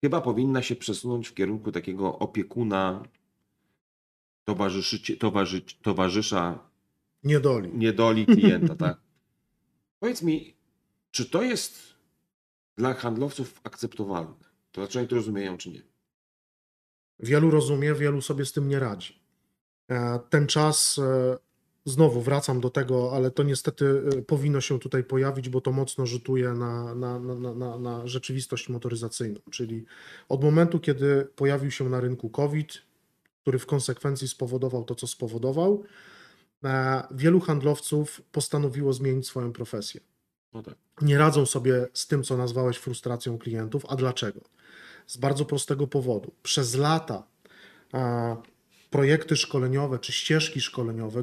chyba 0.00 0.20
powinna 0.20 0.62
się 0.62 0.76
przesunąć 0.76 1.28
w 1.28 1.34
kierunku 1.34 1.72
takiego 1.72 2.18
opiekuna, 2.18 3.02
towarzyszy, 4.44 5.16
towarzy, 5.16 5.62
towarzysza 5.82 6.58
Niedoli. 7.24 7.70
niedoli 7.74 8.26
klienta, 8.26 8.76
tak? 8.86 8.98
Powiedz 10.00 10.22
mi, 10.22 10.54
czy 11.10 11.30
to 11.30 11.42
jest 11.42 11.94
dla 12.76 12.94
handlowców 12.94 13.60
akceptowalne? 13.64 14.34
To 14.72 14.80
znaczy 14.80 14.98
oni 14.98 15.08
to 15.08 15.16
rozumieją, 15.16 15.56
czy 15.56 15.70
nie? 15.70 15.82
Wielu 17.18 17.50
rozumie, 17.50 17.94
wielu 17.94 18.20
sobie 18.22 18.44
z 18.44 18.52
tym 18.52 18.68
nie 18.68 18.78
radzi. 18.78 19.18
E, 19.90 20.18
Ten 20.30 20.46
czas, 20.46 20.98
e, 20.98 21.36
znowu 21.86 22.20
wracam 22.20 22.60
do 22.60 22.70
tego, 22.70 23.12
ale 23.14 23.30
to 23.30 23.42
niestety 23.42 24.02
e, 24.18 24.22
powinno 24.22 24.60
się 24.60 24.78
tutaj 24.78 25.04
pojawić, 25.04 25.48
bo 25.48 25.60
to 25.60 25.72
mocno 25.72 26.06
rzutuje 26.06 26.48
na, 26.52 26.94
na, 26.94 27.18
na, 27.18 27.54
na- 27.54 27.78
na, 27.78 28.06
rzeczywistość 28.06 28.68
motoryzacyjną. 28.68 29.40
Czyli 29.50 29.84
od 30.28 30.44
momentu, 30.44 30.80
kiedy 30.80 31.28
pojawił 31.36 31.70
się 31.70 31.88
na 31.88 32.00
rynku 32.00 32.30
COVID, 32.30 32.72
który 33.42 33.58
w 33.58 33.66
konsekwencji 33.66 34.28
spowodował 34.28 34.84
to, 34.84 34.94
co 34.94 35.06
spowodował, 35.06 35.84
e, 36.64 37.02
wielu 37.10 37.40
handlowców 37.40 38.22
postanowiło 38.32 38.92
zmienić 38.92 39.26
swoją 39.26 39.52
profesję 39.52 40.00
No 40.54 40.62
tak. 40.62 40.74
nie 41.02 41.18
radzą 41.18 41.46
sobie 41.46 41.86
z 41.92 42.06
tym, 42.06 42.22
co 42.22 42.36
nazwałeś 42.36 42.76
frustracją 42.76 43.38
klientów. 43.38 43.86
A 43.88 43.96
dlaczego? 43.96 44.40
Z 45.06 45.16
bardzo 45.16 45.44
prostego 45.44 45.86
powodu. 45.86 46.32
Przez 46.42 46.74
lata 46.74 47.22
a, 47.92 48.36
projekty 48.90 49.36
szkoleniowe 49.36 49.98
czy 49.98 50.12
ścieżki 50.12 50.60
szkoleniowe 50.60 51.22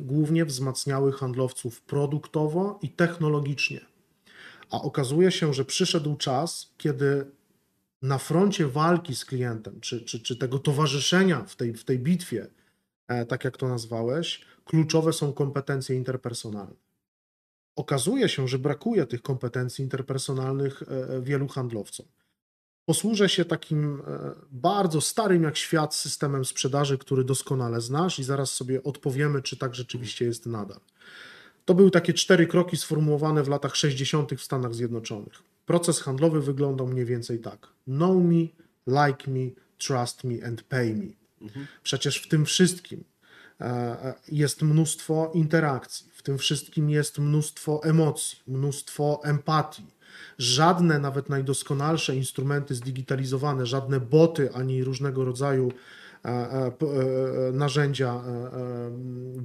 głównie, 0.00 0.44
wzmacniały 0.44 1.12
handlowców 1.12 1.82
produktowo 1.82 2.78
i 2.82 2.88
technologicznie. 2.88 3.80
A 4.70 4.82
okazuje 4.82 5.30
się, 5.30 5.54
że 5.54 5.64
przyszedł 5.64 6.16
czas, 6.16 6.74
kiedy 6.76 7.26
na 8.02 8.18
froncie 8.18 8.66
walki 8.66 9.16
z 9.16 9.24
klientem, 9.24 9.80
czy, 9.80 10.00
czy, 10.00 10.20
czy 10.20 10.36
tego 10.36 10.58
towarzyszenia 10.58 11.44
w 11.44 11.56
tej, 11.56 11.74
w 11.74 11.84
tej 11.84 11.98
bitwie, 11.98 12.46
e, 13.08 13.26
tak 13.26 13.44
jak 13.44 13.56
to 13.56 13.68
nazwałeś, 13.68 14.40
kluczowe 14.64 15.12
są 15.12 15.32
kompetencje 15.32 15.96
interpersonalne 15.96 16.88
okazuje 17.78 18.28
się, 18.28 18.48
że 18.48 18.58
brakuje 18.58 19.06
tych 19.06 19.22
kompetencji 19.22 19.84
interpersonalnych 19.84 20.82
e, 20.82 21.20
wielu 21.20 21.48
handlowcom. 21.48 22.06
Posłużę 22.88 23.28
się 23.28 23.44
takim 23.44 24.02
e, 24.06 24.34
bardzo 24.50 25.00
starym 25.00 25.42
jak 25.42 25.56
świat 25.56 25.94
systemem 25.94 26.44
sprzedaży, 26.44 26.98
który 26.98 27.24
doskonale 27.24 27.80
znasz, 27.80 28.18
i 28.18 28.24
zaraz 28.24 28.50
sobie 28.50 28.82
odpowiemy, 28.82 29.42
czy 29.42 29.56
tak 29.56 29.74
rzeczywiście 29.74 30.24
jest 30.24 30.46
nadal. 30.46 30.80
To 31.64 31.74
były 31.74 31.90
takie 31.90 32.14
cztery 32.14 32.46
kroki 32.46 32.76
sformułowane 32.76 33.42
w 33.42 33.48
latach 33.48 33.76
60. 33.76 34.34
w 34.34 34.42
Stanach 34.42 34.74
Zjednoczonych. 34.74 35.32
Proces 35.66 36.00
handlowy 36.00 36.40
wyglądał 36.40 36.86
mniej 36.86 37.04
więcej 37.04 37.38
tak: 37.38 37.66
know 37.84 38.16
me, 38.16 38.46
like 38.86 39.30
me, 39.30 39.50
trust 39.78 40.24
me 40.24 40.46
and 40.46 40.62
pay 40.62 40.94
me. 40.94 41.06
Przecież 41.82 42.16
w 42.16 42.28
tym 42.28 42.44
wszystkim 42.44 43.04
e, 43.60 43.64
e, 43.64 44.14
jest 44.28 44.62
mnóstwo 44.62 45.30
interakcji, 45.34 46.06
w 46.12 46.22
tym 46.22 46.38
wszystkim 46.38 46.90
jest 46.90 47.18
mnóstwo 47.18 47.80
emocji, 47.84 48.38
mnóstwo 48.46 49.20
empatii. 49.24 49.97
Żadne, 50.38 50.98
nawet 50.98 51.28
najdoskonalsze 51.28 52.16
instrumenty 52.16 52.74
zdigitalizowane, 52.74 53.66
żadne 53.66 54.00
boty 54.00 54.52
ani 54.54 54.84
różnego 54.84 55.24
rodzaju 55.24 55.72
e, 56.24 56.28
e, 56.28 56.66
e, 56.66 56.72
narzędzia 57.52 58.22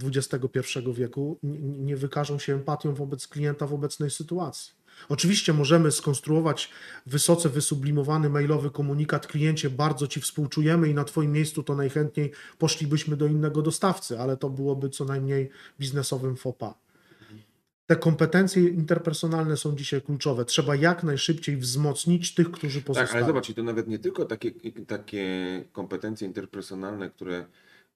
XXI 0.04 0.80
wieku 0.94 1.38
nie 1.80 1.98
wykażą 1.98 2.40
się 2.40 2.54
empatią 2.54 2.94
wobec 2.94 3.28
klienta 3.28 3.68
w 3.68 3.74
obecnej 3.74 4.12
sytuacji. 4.12 4.84
Oczywiście 5.10 5.54
możemy 5.54 5.92
skonstruować 5.92 6.70
wysoce 7.06 7.50
wysublimowany 7.50 8.30
mailowy 8.30 8.72
komunikat 8.72 9.28
kliencie, 9.28 9.70
bardzo 9.70 10.08
Ci 10.08 10.22
współczujemy 10.22 10.90
i 10.90 10.94
na 10.94 11.04
Twoim 11.04 11.32
miejscu 11.32 11.64
to 11.64 11.76
najchętniej 11.76 12.32
poszlibyśmy 12.58 13.18
do 13.18 13.28
innego 13.28 13.62
dostawcy, 13.62 14.20
ale 14.20 14.38
to 14.38 14.50
byłoby 14.50 14.90
co 14.90 15.06
najmniej 15.06 15.50
biznesowym 15.80 16.36
faux 16.36 16.60
pas. 16.60 16.83
Te 17.86 17.96
kompetencje 17.96 18.70
interpersonalne 18.70 19.58
są 19.58 19.76
dzisiaj 19.76 20.02
kluczowe. 20.02 20.46
Trzeba 20.46 20.76
jak 20.76 21.04
najszybciej 21.04 21.58
wzmocnić 21.58 22.34
tych, 22.34 22.52
którzy 22.52 22.82
pozostają. 22.82 23.08
Tak, 23.08 23.16
ale 23.16 23.26
zobacz, 23.26 23.54
to 23.54 23.64
nawet 23.64 23.88
nie 23.88 24.00
tylko 24.00 24.26
takie, 24.26 24.52
takie 24.88 25.26
kompetencje 25.72 26.28
interpersonalne, 26.28 27.10
które 27.10 27.46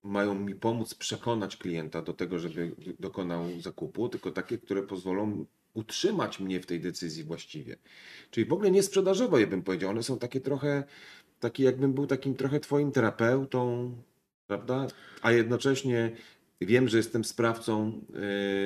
mają 0.03 0.35
mi 0.35 0.55
pomóc 0.55 0.95
przekonać 0.95 1.57
klienta 1.57 2.01
do 2.01 2.13
tego, 2.13 2.39
żeby 2.39 2.75
dokonał 2.99 3.45
zakupu, 3.61 4.09
tylko 4.09 4.31
takie, 4.31 4.57
które 4.57 4.83
pozwolą 4.83 5.45
utrzymać 5.73 6.39
mnie 6.39 6.59
w 6.59 6.65
tej 6.65 6.79
decyzji 6.79 7.23
właściwie. 7.23 7.77
Czyli 8.31 8.45
w 8.45 8.53
ogóle 8.53 8.71
nie 8.71 8.83
sprzedażowe, 8.83 9.41
ja 9.41 9.47
bym 9.47 9.61
powiedział. 9.61 9.89
One 9.89 10.03
są 10.03 10.19
takie 10.19 10.41
trochę, 10.41 10.83
takie 11.39 11.63
jakbym 11.63 11.93
był 11.93 12.07
takim 12.07 12.35
trochę 12.35 12.59
twoim 12.59 12.91
terapeutą, 12.91 13.91
prawda? 14.47 14.87
A 15.21 15.31
jednocześnie 15.31 16.11
wiem, 16.61 16.87
że 16.87 16.97
jestem 16.97 17.25
sprawcą 17.25 18.01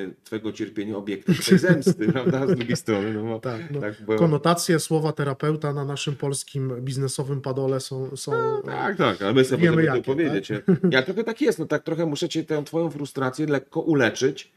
y, 0.10 0.14
twojego 0.24 0.52
cierpienia, 0.52 0.98
obiektem 0.98 1.36
tej 1.36 1.60
zemsty, 1.60 2.08
prawda? 2.14 2.48
Z 2.48 2.56
drugiej 2.56 2.76
strony. 2.76 3.14
No 3.14 3.24
bo, 3.24 3.40
Tak, 3.40 3.72
no, 3.72 3.82
tak, 3.82 3.96
bo... 4.06 4.16
Konotacje 4.16 4.80
słowa 4.80 5.12
terapeuta 5.12 5.74
na 5.74 5.86
naszym 5.86 6.16
polskim 6.16 6.82
biznesowym 6.82 7.42
padole 7.42 7.80
są. 7.80 8.16
są 8.18 8.32
Tak, 8.66 8.98
tak, 8.98 9.22
ale 9.22 9.34
my 9.34 9.46
sobie 9.46 9.64
Wiemy 9.64 9.84
jakie, 9.84 10.02
powiedzieć. 10.02 10.50
nie? 10.50 10.62
Ja 10.92 11.04
trochę 11.04 11.24
tak 11.24 11.42
jest, 11.42 11.60
no 11.60 11.66
tak 11.66 11.84
trochę 11.84 12.06
muszę 12.06 12.30
cię 12.30 12.44
tę 12.44 12.64
twoją 12.64 12.90
frustrację 12.90 13.46
lekko 13.48 13.82
uleczyć, 13.82 14.52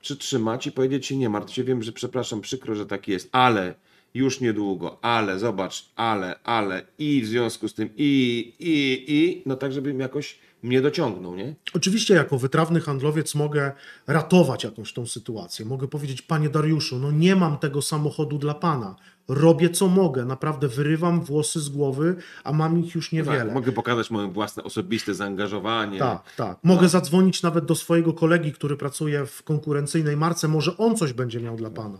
przytrzymać 0.00 0.66
i 0.66 0.72
powiedzieć 0.72 1.06
ci 1.06 1.16
nie 1.16 1.28
martw 1.28 1.54
się, 1.54 1.64
wiem, 1.64 1.82
że 1.82 1.92
przepraszam, 1.92 2.40
przykro, 2.40 2.74
że 2.74 2.86
tak 2.86 3.08
jest, 3.08 3.28
ale 3.32 3.74
już 4.14 4.40
niedługo, 4.40 4.98
ale 5.04 5.38
zobacz, 5.38 5.92
ale, 5.96 6.38
ale 6.44 6.82
i 6.98 7.22
w 7.22 7.26
związku 7.26 7.68
z 7.68 7.74
tym 7.74 7.88
i, 7.96 8.52
i, 8.58 9.04
i, 9.08 9.42
no 9.46 9.56
tak, 9.56 9.72
żebym 9.72 10.00
jakoś 10.00 10.38
mnie 10.66 10.82
dociągnął, 10.82 11.36
nie? 11.36 11.54
Oczywiście, 11.74 12.14
jako 12.14 12.38
wytrawny 12.38 12.80
handlowiec 12.80 13.34
mogę 13.34 13.72
ratować 14.06 14.64
jakąś 14.64 14.92
tą 14.92 15.06
sytuację. 15.06 15.66
Mogę 15.66 15.88
powiedzieć, 15.88 16.22
panie 16.22 16.48
Dariuszu, 16.48 16.98
no 16.98 17.10
nie 17.10 17.36
mam 17.36 17.58
tego 17.58 17.82
samochodu 17.82 18.38
dla 18.38 18.54
pana. 18.54 18.96
Robię 19.28 19.70
co 19.70 19.88
mogę, 19.88 20.24
naprawdę 20.24 20.68
wyrywam 20.68 21.20
włosy 21.20 21.60
z 21.60 21.68
głowy, 21.68 22.16
a 22.44 22.52
mam 22.52 22.80
ich 22.80 22.94
już 22.94 23.12
niewiele. 23.12 23.44
Tak, 23.44 23.54
mogę 23.54 23.72
pokazać 23.72 24.10
moje 24.10 24.28
własne 24.28 24.62
osobiste 24.64 25.14
zaangażowanie. 25.14 25.98
Tak, 25.98 26.34
tak. 26.36 26.58
Mogę 26.62 26.88
zadzwonić 26.88 27.42
nawet 27.42 27.64
do 27.64 27.74
swojego 27.74 28.12
kolegi, 28.12 28.52
który 28.52 28.76
pracuje 28.76 29.26
w 29.26 29.42
konkurencyjnej 29.42 30.16
marce, 30.16 30.48
może 30.48 30.76
on 30.76 30.96
coś 30.96 31.12
będzie 31.12 31.40
miał 31.40 31.56
dla 31.56 31.70
pana. 31.70 31.98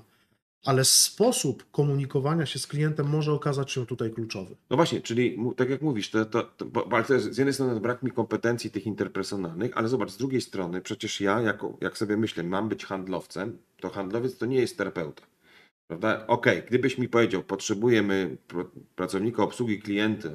Ale 0.67 0.85
sposób 0.85 1.71
komunikowania 1.71 2.47
się 2.47 2.59
z 2.59 2.67
klientem 2.67 3.09
może 3.09 3.33
okazać 3.33 3.73
się 3.73 3.87
tutaj 3.87 4.11
kluczowy. 4.11 4.57
No 4.71 4.77
właśnie, 4.77 5.01
czyli 5.01 5.39
tak 5.57 5.71
jak 5.71 5.83
mówisz, 5.83 6.11
to, 6.11 6.25
to, 6.25 6.43
to, 6.43 6.65
bo, 6.65 7.03
to 7.03 7.15
jest 7.15 7.33
z 7.33 7.39
jednej 7.39 7.55
strony 7.55 7.81
brak 7.81 8.03
mi 8.03 8.11
kompetencji 8.11 8.71
tych 8.71 8.87
interpersonalnych, 8.87 9.77
ale 9.77 9.89
zobacz, 9.89 10.11
z 10.11 10.17
drugiej 10.17 10.41
strony 10.41 10.81
przecież 10.81 11.21
ja, 11.21 11.41
jak 11.81 11.99
sobie 11.99 12.17
myślę, 12.17 12.43
mam 12.43 12.69
być 12.69 12.85
handlowcem, 12.85 13.59
to 13.81 13.91
handlowiec 13.91 14.39
to 14.39 14.47
nie 14.47 14.57
jest 14.57 14.79
terapeuta. 14.79 15.23
Prawda? 15.87 16.27
Okej, 16.27 16.63
gdybyś 16.69 16.99
mi 16.99 17.09
powiedział, 17.09 17.43
potrzebujemy 17.43 18.37
pr- 18.49 18.69
pracownika 18.97 19.43
obsługi 19.43 19.79
klienta 19.79 20.29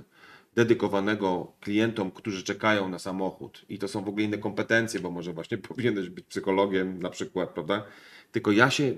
dedykowanego 0.55 1.53
klientom, 1.59 2.11
którzy 2.11 2.43
czekają 2.43 2.89
na 2.89 2.99
samochód 2.99 3.65
i 3.69 3.79
to 3.79 3.87
są 3.87 4.03
w 4.03 4.09
ogóle 4.09 4.25
inne 4.25 4.37
kompetencje, 4.37 4.99
bo 4.99 5.11
może 5.11 5.33
właśnie 5.33 5.57
powinieneś 5.69 6.09
być 6.09 6.25
psychologiem 6.25 7.01
na 7.01 7.09
przykład, 7.09 7.49
prawda? 7.49 7.85
Tylko 8.31 8.51
ja 8.51 8.69
się 8.69 8.93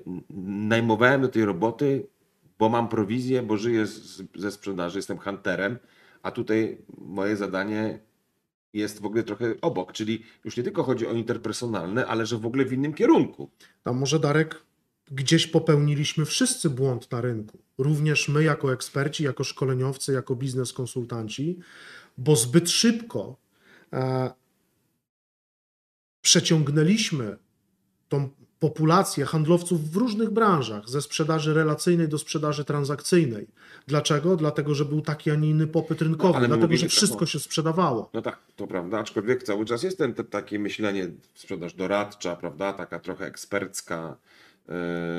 najmowałem 0.48 1.22
do 1.22 1.28
tej 1.28 1.46
roboty, 1.46 2.08
bo 2.60 2.70
mam 2.70 2.90
prowizję, 2.90 3.44
bo 3.44 3.58
żyję 3.58 3.86
z, 3.86 4.24
ze 4.36 4.52
sprzedaży, 4.52 5.00
jestem 5.00 5.18
hunterem, 5.18 5.78
a 6.24 6.32
tutaj 6.32 6.78
moje 6.98 7.36
zadanie 7.36 8.00
jest 8.74 9.02
w 9.02 9.06
ogóle 9.06 9.24
trochę 9.24 9.54
obok, 9.62 9.92
czyli 9.92 10.24
już 10.46 10.58
nie 10.58 10.64
tylko 10.64 10.84
chodzi 10.84 11.08
o 11.08 11.14
interpersonalne, 11.14 12.06
ale 12.06 12.26
że 12.26 12.38
w 12.38 12.46
ogóle 12.46 12.66
w 12.66 12.74
innym 12.74 12.94
kierunku. 12.94 13.50
A 13.84 13.94
może 13.94 14.20
Darek, 14.20 14.64
gdzieś 15.12 15.48
popełniliśmy 15.48 16.26
wszyscy 16.26 16.70
błąd 16.70 17.12
na 17.12 17.22
rynku. 17.22 17.63
Również 17.78 18.30
my, 18.30 18.44
jako 18.44 18.74
eksperci, 18.74 19.24
jako 19.24 19.44
szkoleniowcy, 19.44 20.14
jako 20.14 20.36
biznes 20.36 20.74
konsultanci, 20.74 21.60
bo 22.18 22.36
zbyt 22.36 22.70
szybko 22.70 23.36
e, 23.94 24.32
przeciągnęliśmy 26.22 27.38
tą 28.10 28.30
populację 28.60 29.26
handlowców 29.26 29.92
w 29.92 29.96
różnych 29.96 30.30
branżach, 30.30 30.90
ze 30.90 31.02
sprzedaży 31.02 31.54
relacyjnej 31.54 32.08
do 32.08 32.18
sprzedaży 32.18 32.66
transakcyjnej. 32.66 33.48
Dlaczego? 33.88 34.36
Dlatego, 34.36 34.76
że 34.76 34.86
był 34.86 35.02
taki, 35.02 35.32
a 35.32 35.36
nie 35.36 35.50
inny 35.50 35.68
popyt 35.68 36.02
rynkowy, 36.02 36.40
No, 36.40 36.48
dlatego, 36.48 36.76
że 36.76 36.82
tak, 36.82 36.92
wszystko 36.92 37.20
no. 37.20 37.26
się 37.26 37.40
sprzedawało. 37.40 38.10
No 38.14 38.22
tak, 38.22 38.40
to 38.56 38.68
prawda, 38.68 39.00
aczkolwiek 39.00 39.44
cały 39.44 39.66
czas 39.66 39.84
jest 39.84 39.98
ten, 39.98 40.14
te, 40.14 40.24
takie 40.24 40.60
myślenie, 40.60 41.12
sprzedaż 41.34 41.74
doradcza, 41.74 42.36
prawda, 42.36 42.74
taka 42.74 43.00
trochę 43.00 43.26
ekspercka, 43.26 44.18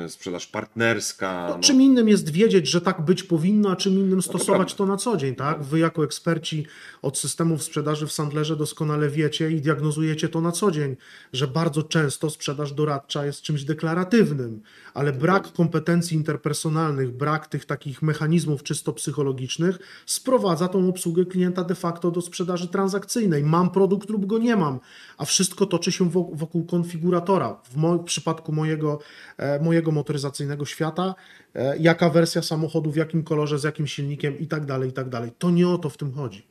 sprzedaż 0.07 0.47
partnerska. 0.47 1.47
No, 1.49 1.55
no. 1.55 1.61
Czym 1.61 1.81
innym 1.81 2.09
jest 2.09 2.29
wiedzieć, 2.29 2.67
że 2.67 2.81
tak 2.81 3.05
być 3.05 3.23
powinno, 3.23 3.71
a 3.71 3.75
czym 3.75 3.93
innym 3.93 4.21
to 4.21 4.21
stosować 4.21 4.73
prawda. 4.73 4.75
to 4.77 4.85
na 4.85 4.97
co 4.97 5.17
dzień, 5.17 5.35
tak? 5.35 5.63
Wy 5.63 5.79
jako 5.79 6.03
eksperci 6.03 6.65
od 7.01 7.17
systemów 7.17 7.63
sprzedaży 7.63 8.07
w 8.07 8.11
Sandlerze 8.11 8.55
doskonale 8.55 9.09
wiecie 9.09 9.51
i 9.51 9.61
diagnozujecie 9.61 10.29
to 10.29 10.41
na 10.41 10.51
co 10.51 10.71
dzień, 10.71 10.95
że 11.33 11.47
bardzo 11.47 11.83
często 11.83 12.29
sprzedaż 12.29 12.73
doradcza 12.73 13.25
jest 13.25 13.41
czymś 13.41 13.63
deklaratywnym, 13.63 14.61
ale 14.93 15.13
brak 15.13 15.53
kompetencji 15.53 16.17
interpersonalnych, 16.17 17.11
brak 17.11 17.47
tych 17.47 17.65
takich 17.65 18.01
mechanizmów 18.01 18.63
czysto 18.63 18.93
psychologicznych 18.93 19.79
sprowadza 20.05 20.67
tą 20.67 20.89
obsługę 20.89 21.25
klienta 21.25 21.63
de 21.63 21.75
facto 21.75 22.11
do 22.11 22.21
sprzedaży 22.21 22.67
transakcyjnej. 22.67 23.43
Mam 23.43 23.69
produkt 23.69 24.09
lub 24.09 24.25
go 24.25 24.37
nie 24.37 24.55
mam, 24.55 24.79
a 25.17 25.25
wszystko 25.25 25.65
toczy 25.65 25.91
się 25.91 26.09
wokół, 26.09 26.65
konfiguratora. 26.65 27.61
W, 27.63 27.97
w 28.01 28.03
przypadku 28.03 28.51
mojego, 28.51 28.99
e, 29.34 29.34
mojego 29.61 29.91
motoryzacyjnego 29.91 30.65
świata, 30.65 31.15
e, 31.53 31.77
jaka 31.77 32.09
wersja 32.09 32.41
samochodu, 32.41 32.91
w 32.91 32.95
jakim 32.95 33.23
kolorze, 33.23 33.59
z 33.59 33.63
jakim 33.63 33.87
silnikiem 33.87 34.39
i 34.39 34.47
tak 34.47 34.65
dalej, 34.65 34.89
i 34.89 34.93
tak 34.93 35.09
dalej. 35.09 35.31
To 35.37 35.51
nie 35.51 35.67
o 35.67 35.77
to 35.77 35.89
w 35.89 35.97
tym 35.97 36.13
chodzi. 36.13 36.47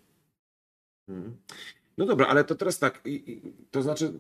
Mhm. 1.09 1.37
No 1.99 2.07
dobra, 2.07 2.27
ale 2.27 2.45
to 2.45 2.55
teraz 2.55 2.79
tak, 2.79 3.03
to 3.71 3.83
znaczy, 3.83 4.13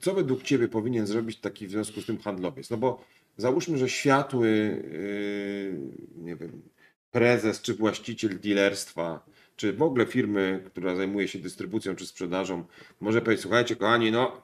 co 0.00 0.14
według 0.14 0.42
Ciebie 0.42 0.68
powinien 0.68 1.06
zrobić 1.06 1.40
taki 1.40 1.66
w 1.66 1.70
związku 1.70 2.00
z 2.00 2.06
tym 2.06 2.18
handlowiec? 2.18 2.70
No 2.70 2.76
bo 2.76 3.04
załóżmy, 3.36 3.78
że 3.78 3.88
światły, 3.88 4.48
yy, 4.48 6.24
nie 6.24 6.36
wiem, 6.36 6.62
prezes 7.10 7.62
czy 7.62 7.74
właściciel 7.74 8.40
dealerstwa, 8.40 9.24
czy 9.56 9.72
w 9.72 9.82
ogóle 9.82 10.06
firmy, 10.06 10.62
która 10.66 10.96
zajmuje 10.96 11.28
się 11.28 11.38
dystrybucją 11.38 11.96
czy 11.96 12.06
sprzedażą, 12.06 12.64
może 13.00 13.22
powiedzieć, 13.22 13.42
słuchajcie 13.42 13.76
kochani, 13.76 14.12
no 14.12 14.42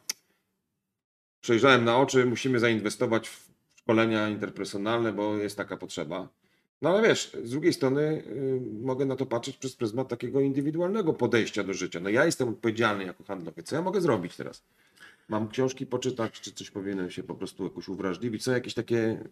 przejrzałem 1.42 1.84
na 1.84 1.99
oczy, 1.99 2.26
musimy 2.26 2.58
zainwestować 2.61 3.28
w 3.28 3.50
szkolenia 3.76 4.28
interpersonalne, 4.28 5.12
bo 5.12 5.37
jest 5.37 5.56
taka 5.56 5.76
potrzeba. 5.76 6.28
No 6.82 6.90
ale 6.90 7.08
wiesz, 7.08 7.37
z 7.44 7.50
drugiej 7.50 7.72
strony 7.72 8.02
y, 8.26 8.61
mogę 8.82 9.04
na 9.06 9.16
to 9.16 9.26
patrzeć 9.26 9.56
przez 9.56 9.76
pryzmat 9.76 10.08
takiego 10.08 10.40
indywidualnego 10.40 11.12
podejścia 11.12 11.64
do 11.64 11.75
życia. 11.75 12.00
No 12.00 12.08
ja 12.08 12.25
jestem 12.25 12.49
odpowiedzialny 12.49 13.04
jako 13.04 13.25
handlowiec. 13.25 13.66
Co 13.66 13.76
ja 13.76 13.82
mogę 13.82 14.00
zrobić 14.00 14.37
teraz? 14.37 14.64
Mam 15.28 15.49
książki 15.49 15.87
poczytać, 15.87 16.40
czy 16.40 16.52
coś 16.52 16.70
powinienem 16.70 17.11
się 17.11 17.22
po 17.22 17.34
prostu 17.34 17.64
jakoś 17.64 17.88
uwrażliwić? 17.88 18.44
Są 18.44 18.52
jakieś 18.52 18.75
takie 18.75 19.25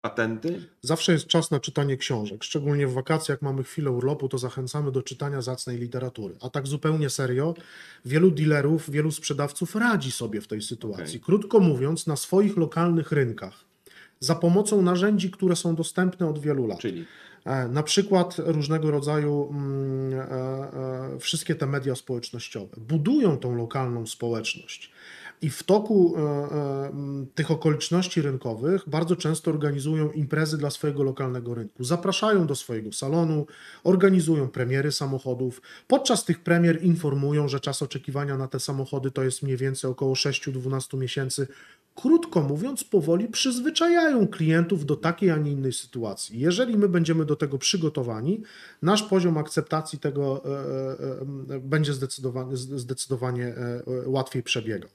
patenty? 0.00 0.62
Zawsze 0.82 1.12
jest 1.12 1.26
czas 1.26 1.50
na 1.50 1.60
czytanie 1.60 1.96
książek. 1.96 2.44
Szczególnie 2.44 2.86
w 2.86 2.92
wakacje, 2.92 3.32
jak 3.32 3.42
mamy 3.42 3.64
chwilę 3.64 3.90
urlopu, 3.90 4.28
to 4.28 4.38
zachęcamy 4.38 4.92
do 4.92 5.02
czytania 5.02 5.42
zacnej 5.42 5.78
literatury. 5.78 6.34
A 6.40 6.50
tak 6.50 6.66
zupełnie 6.66 7.10
serio, 7.10 7.54
wielu 8.04 8.30
dealerów, 8.30 8.90
wielu 8.90 9.10
sprzedawców 9.10 9.74
radzi 9.74 10.12
sobie 10.12 10.40
w 10.40 10.46
tej 10.46 10.62
sytuacji. 10.62 11.04
Okej. 11.04 11.20
Krótko 11.20 11.60
mówiąc, 11.60 12.06
na 12.06 12.16
swoich 12.16 12.56
lokalnych 12.56 13.12
rynkach, 13.12 13.64
za 14.20 14.34
pomocą 14.34 14.82
narzędzi, 14.82 15.30
które 15.30 15.56
są 15.56 15.74
dostępne 15.74 16.28
od 16.28 16.38
wielu 16.38 16.66
lat. 16.66 16.78
Czyli 16.78 17.06
E, 17.44 17.68
Na 17.68 17.82
przykład 17.82 18.36
różnego 18.38 18.90
rodzaju 18.90 19.48
mm, 19.50 20.20
e, 20.20 21.14
e, 21.14 21.18
wszystkie 21.18 21.54
te 21.54 21.66
media 21.66 21.94
społecznościowe 21.94 22.76
budują 22.76 23.38
tą 23.38 23.56
lokalną 23.56 24.06
społeczność. 24.06 24.90
I 25.42 25.50
w 25.50 25.62
toku 25.62 26.14
e, 26.16 26.20
e, 26.20 26.92
tych 27.34 27.50
okoliczności 27.50 28.22
rynkowych 28.22 28.88
bardzo 28.88 29.16
często 29.16 29.50
organizują 29.50 30.10
imprezy 30.10 30.58
dla 30.58 30.70
swojego 30.70 31.02
lokalnego 31.02 31.54
rynku. 31.54 31.84
Zapraszają 31.84 32.46
do 32.46 32.54
swojego 32.54 32.92
salonu, 32.92 33.46
organizują 33.84 34.48
premiery 34.48 34.92
samochodów. 34.92 35.62
Podczas 35.88 36.24
tych 36.24 36.40
premier 36.40 36.82
informują, 36.82 37.48
że 37.48 37.60
czas 37.60 37.82
oczekiwania 37.82 38.36
na 38.36 38.48
te 38.48 38.60
samochody 38.60 39.10
to 39.10 39.22
jest 39.22 39.42
mniej 39.42 39.56
więcej 39.56 39.90
około 39.90 40.14
6-12 40.14 40.98
miesięcy. 40.98 41.48
Krótko 42.02 42.42
mówiąc, 42.42 42.84
powoli 42.84 43.28
przyzwyczajają 43.28 44.28
klientów 44.28 44.86
do 44.86 44.96
takiej, 44.96 45.30
a 45.30 45.36
nie 45.36 45.50
innej 45.50 45.72
sytuacji. 45.72 46.40
Jeżeli 46.40 46.78
my 46.78 46.88
będziemy 46.88 47.24
do 47.24 47.36
tego 47.36 47.58
przygotowani, 47.58 48.42
nasz 48.82 49.02
poziom 49.02 49.38
akceptacji 49.38 49.98
tego 49.98 50.42
e, 50.44 50.48
e, 51.52 51.56
e, 51.56 51.60
będzie 51.60 51.92
zdecydowanie, 51.92 52.56
zdecydowanie 52.56 53.54
łatwiej 54.06 54.42
przebiegał. 54.42 54.90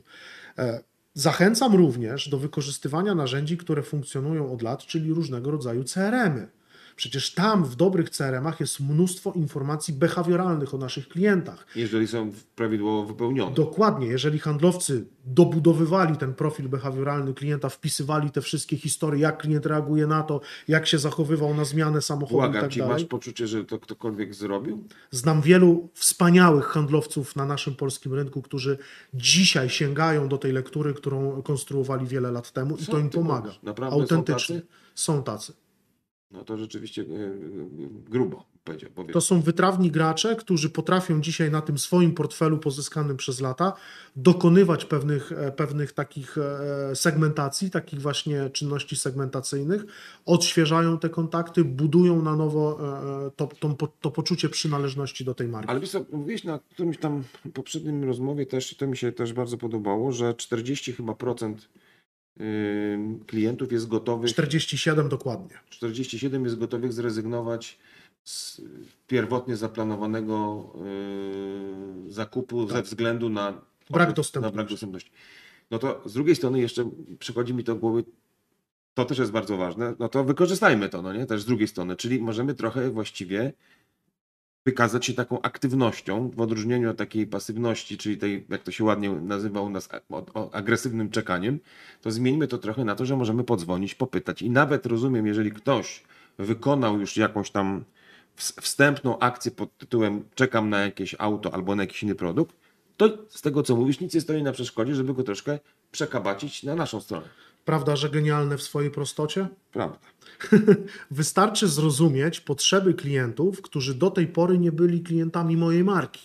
Zachęcam 1.14 1.76
również 1.76 2.30
do 2.30 2.38
wykorzystywania 2.38 3.16
narzędzi, 3.16 3.58
które 3.58 3.84
funkcjonują 3.84 4.54
od 4.54 4.62
lat, 4.62 4.86
czyli 4.86 5.14
różnego 5.14 5.52
rodzaju 5.52 5.84
CRM-y. 5.84 6.48
Przecież 6.96 7.34
tam 7.34 7.66
w 7.66 7.76
dobrych 7.76 8.10
CRM-ach 8.10 8.60
jest 8.60 8.80
mnóstwo 8.80 9.32
informacji 9.32 9.94
behawioralnych 9.94 10.74
o 10.74 10.78
naszych 10.78 11.08
klientach. 11.08 11.66
jeżeli 11.76 12.08
są 12.08 12.32
prawidłowo 12.56 13.06
wypełnione. 13.08 13.56
Dokładnie, 13.56 14.08
jeżeli 14.08 14.40
handlowcy 14.40 15.06
dobudowywali 15.26 16.18
ten 16.18 16.34
profil 16.34 16.70
behawioralny 16.70 17.34
klienta, 17.34 17.70
wpisywali 17.70 18.32
te 18.32 18.42
wszystkie 18.42 18.78
historie, 18.78 19.22
jak 19.22 19.42
klient 19.42 19.66
reaguje 19.66 20.08
na 20.08 20.24
to, 20.24 20.42
jak 20.68 20.88
się 20.88 21.00
zachowywał 21.00 21.54
na 21.54 21.66
zmianę 21.66 22.02
samochodu 22.02 22.36
i 22.38 22.42
Błagam 22.42 22.62
tak 22.62 22.72
Ci, 22.72 22.80
dalej. 22.80 22.94
masz 22.94 23.06
poczucie, 23.06 23.48
że 23.48 23.66
to 23.66 23.80
ktokolwiek 23.80 24.34
zrobił? 24.36 24.84
Znam 25.12 25.42
wielu 25.42 25.90
wspaniałych 25.94 26.66
handlowców 26.66 27.36
na 27.36 27.46
naszym 27.46 27.76
polskim 27.76 28.14
rynku, 28.14 28.42
którzy 28.42 28.78
dzisiaj 29.14 29.70
sięgają 29.70 30.28
do 30.30 30.38
tej 30.38 30.52
lektury, 30.52 30.94
którą 30.94 31.42
konstruowali 31.42 32.08
wiele 32.08 32.32
lat 32.32 32.52
temu 32.52 32.76
i 32.78 32.86
Co 32.86 32.92
to 32.92 33.00
im 33.00 33.10
pomaga. 33.10 33.52
Naprawdę 33.64 33.96
są 33.96 34.02
Autentycznie. 34.02 34.56
tacy? 34.56 34.68
Są 34.96 35.24
tacy. 35.24 35.54
No 36.32 36.44
to 36.44 36.58
rzeczywiście 36.58 37.02
e, 37.02 37.06
e, 37.06 37.30
grubo 38.10 38.46
powiedział. 38.64 38.90
Powiedz. 38.96 39.14
To 39.14 39.22
są 39.22 39.42
wytrawni 39.42 39.92
gracze, 39.92 40.36
którzy 40.36 40.70
potrafią 40.70 41.22
dzisiaj 41.22 41.52
na 41.52 41.62
tym 41.62 41.78
swoim 41.78 42.14
portfelu 42.14 42.58
pozyskanym 42.58 43.18
przez 43.18 43.42
lata 43.42 43.74
dokonywać 44.16 44.86
pewnych, 44.86 45.32
e, 45.32 45.52
pewnych 45.52 45.92
takich 45.92 46.36
segmentacji, 46.94 47.72
takich 47.72 48.02
właśnie 48.02 48.50
czynności 48.50 48.96
segmentacyjnych, 48.96 49.86
odświeżają 50.26 51.00
te 51.00 51.10
kontakty, 51.10 51.64
budują 51.64 52.22
na 52.22 52.36
nowo 52.36 52.80
to, 53.36 53.48
to, 53.60 53.88
to 54.02 54.12
poczucie 54.12 54.50
przynależności 54.50 55.26
do 55.26 55.34
tej 55.34 55.48
marki. 55.48 55.70
Ale 55.70 55.80
wiesz 55.80 55.90
co, 55.90 56.06
mówiłeś 56.12 56.44
na 56.44 56.60
którymś 56.60 56.98
tam 56.98 57.24
poprzednim 57.54 58.04
rozmowie 58.04 58.46
też, 58.46 58.72
i 58.72 58.76
to 58.76 58.88
mi 58.88 58.98
się 58.98 59.12
też 59.12 59.34
bardzo 59.34 59.58
podobało, 59.58 60.12
że 60.12 60.34
40 60.34 60.94
chyba 60.94 61.16
procent 61.16 61.70
klientów 63.28 63.72
jest 63.72 63.88
gotowych, 63.88 64.30
47 64.30 65.10
dokładnie. 65.10 65.60
47 65.70 66.44
jest 66.44 66.60
gotowych 66.60 66.94
zrezygnować 66.94 67.80
z 68.24 68.62
pierwotnie 69.08 69.56
zaplanowanego 69.58 70.70
yy, 72.06 72.12
zakupu 72.14 72.68
ze 72.68 72.82
względu 72.82 73.30
na 73.30 73.52
Tak. 73.54 73.64
Brak 73.90 74.08
na 74.08 74.14
dostępności. 74.14 74.56
brak 74.56 74.68
dostępności. 74.68 75.12
No 75.72 75.80
to 75.80 76.02
z 76.06 76.14
drugiej 76.14 76.36
strony 76.36 76.60
jeszcze 76.60 76.90
przychodzi 77.20 77.54
mi 77.54 77.64
to 77.64 77.74
do 77.74 77.80
głowy, 77.80 78.04
to 78.94 79.06
też 79.06 79.18
jest 79.18 79.32
bardzo 79.32 79.58
ważne, 79.58 79.94
no 80.00 80.10
to 80.10 80.24
wykorzystajmy 80.24 80.90
to, 80.90 81.02
no 81.02 81.14
nie, 81.14 81.26
też 81.26 81.42
z 81.42 81.46
drugiej 81.46 81.68
strony, 81.68 81.96
czyli 81.96 82.22
możemy 82.22 82.54
trochę 82.54 82.92
właściwie 82.92 83.54
wykazać 84.66 85.06
się 85.06 85.14
taką 85.14 85.42
aktywnością 85.42 86.30
w 86.30 86.42
odróżnieniu 86.42 86.90
od 86.90 86.98
takiej 86.98 87.28
pasywności, 87.28 87.98
czyli 87.98 88.18
tej, 88.18 88.46
jak 88.50 88.64
to 88.64 88.72
się 88.72 88.84
ładnie 88.84 89.10
nazywa 89.10 89.62
u 89.62 89.70
nas, 89.70 89.90
agresywnym 90.52 91.10
czekaniem, 91.10 91.60
to 92.02 92.12
zmieńmy 92.12 92.48
to 92.48 92.58
trochę 92.58 92.86
na 92.86 92.96
to, 92.96 93.06
że 93.06 93.16
możemy 93.16 93.44
podzwonić, 93.44 93.96
popytać 93.96 94.42
i 94.42 94.50
nawet 94.50 94.86
rozumiem, 94.86 95.28
jeżeli 95.28 95.52
ktoś 95.52 96.04
wykonał 96.38 97.00
już 97.00 97.18
jakąś 97.18 97.52
tam 97.52 97.84
ws- 98.38 98.62
wstępną 98.62 99.20
akcję 99.20 99.52
pod 99.52 99.78
tytułem 99.78 100.24
czekam 100.36 100.70
na 100.70 100.80
jakieś 100.80 101.16
auto 101.20 101.54
albo 101.54 101.76
na 101.76 101.84
jakiś 101.84 102.04
inny 102.04 102.16
produkt, 102.16 102.56
to 102.98 103.18
z 103.30 103.42
tego 103.42 103.64
co 103.64 103.76
mówisz, 103.76 104.00
nic 104.00 104.14
nie 104.14 104.22
stoi 104.22 104.44
na 104.44 104.52
przeszkodzie, 104.52 104.96
żeby 104.96 105.14
go 105.14 105.24
troszkę 105.24 105.60
przekabacić 105.92 106.64
na 106.64 106.76
naszą 106.76 107.02
stronę. 107.02 107.28
Prawda, 107.66 107.96
że 107.96 108.10
genialne 108.10 108.58
w 108.58 108.64
swojej 108.64 108.92
prostocie? 108.92 109.48
Prawda. 109.72 110.00
Wystarczy 111.12 111.68
zrozumieć 111.68 112.40
potrzeby 112.40 112.94
klientów, 112.94 113.62
którzy 113.62 113.96
do 113.96 114.12
tej 114.12 114.28
pory 114.28 114.58
nie 114.58 114.72
byli 114.72 115.02
klientami 115.02 115.58
mojej 115.58 115.84
marki. 115.84 116.22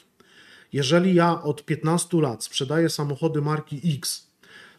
Jeżeli 0.72 1.14
ja 1.14 1.42
od 1.42 1.64
15 1.64 2.20
lat 2.20 2.44
sprzedaję 2.44 2.90
samochody 2.90 3.42
marki 3.42 3.81
X, 3.96 4.31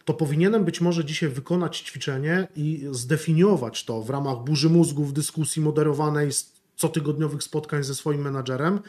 to 0.06 0.14
powinienem 0.14 0.66
być 0.66 0.82
może 0.82 1.06
dzisiaj 1.06 1.30
wykonać 1.30 1.80
ćwiczenie 1.80 2.48
i 2.56 2.88
zdefiniować 2.92 3.86
to 3.86 4.02
w 4.02 4.10
ramach 4.10 4.38
burzy 4.38 4.70
mózgów, 4.70 5.14
dyskusji 5.14 5.62
moderowanej, 5.62 6.30
cotygodniowych 6.76 7.44
spotkań 7.44 7.84
ze 7.84 7.96
swoim 7.96 8.22
menadżerem, 8.22 8.80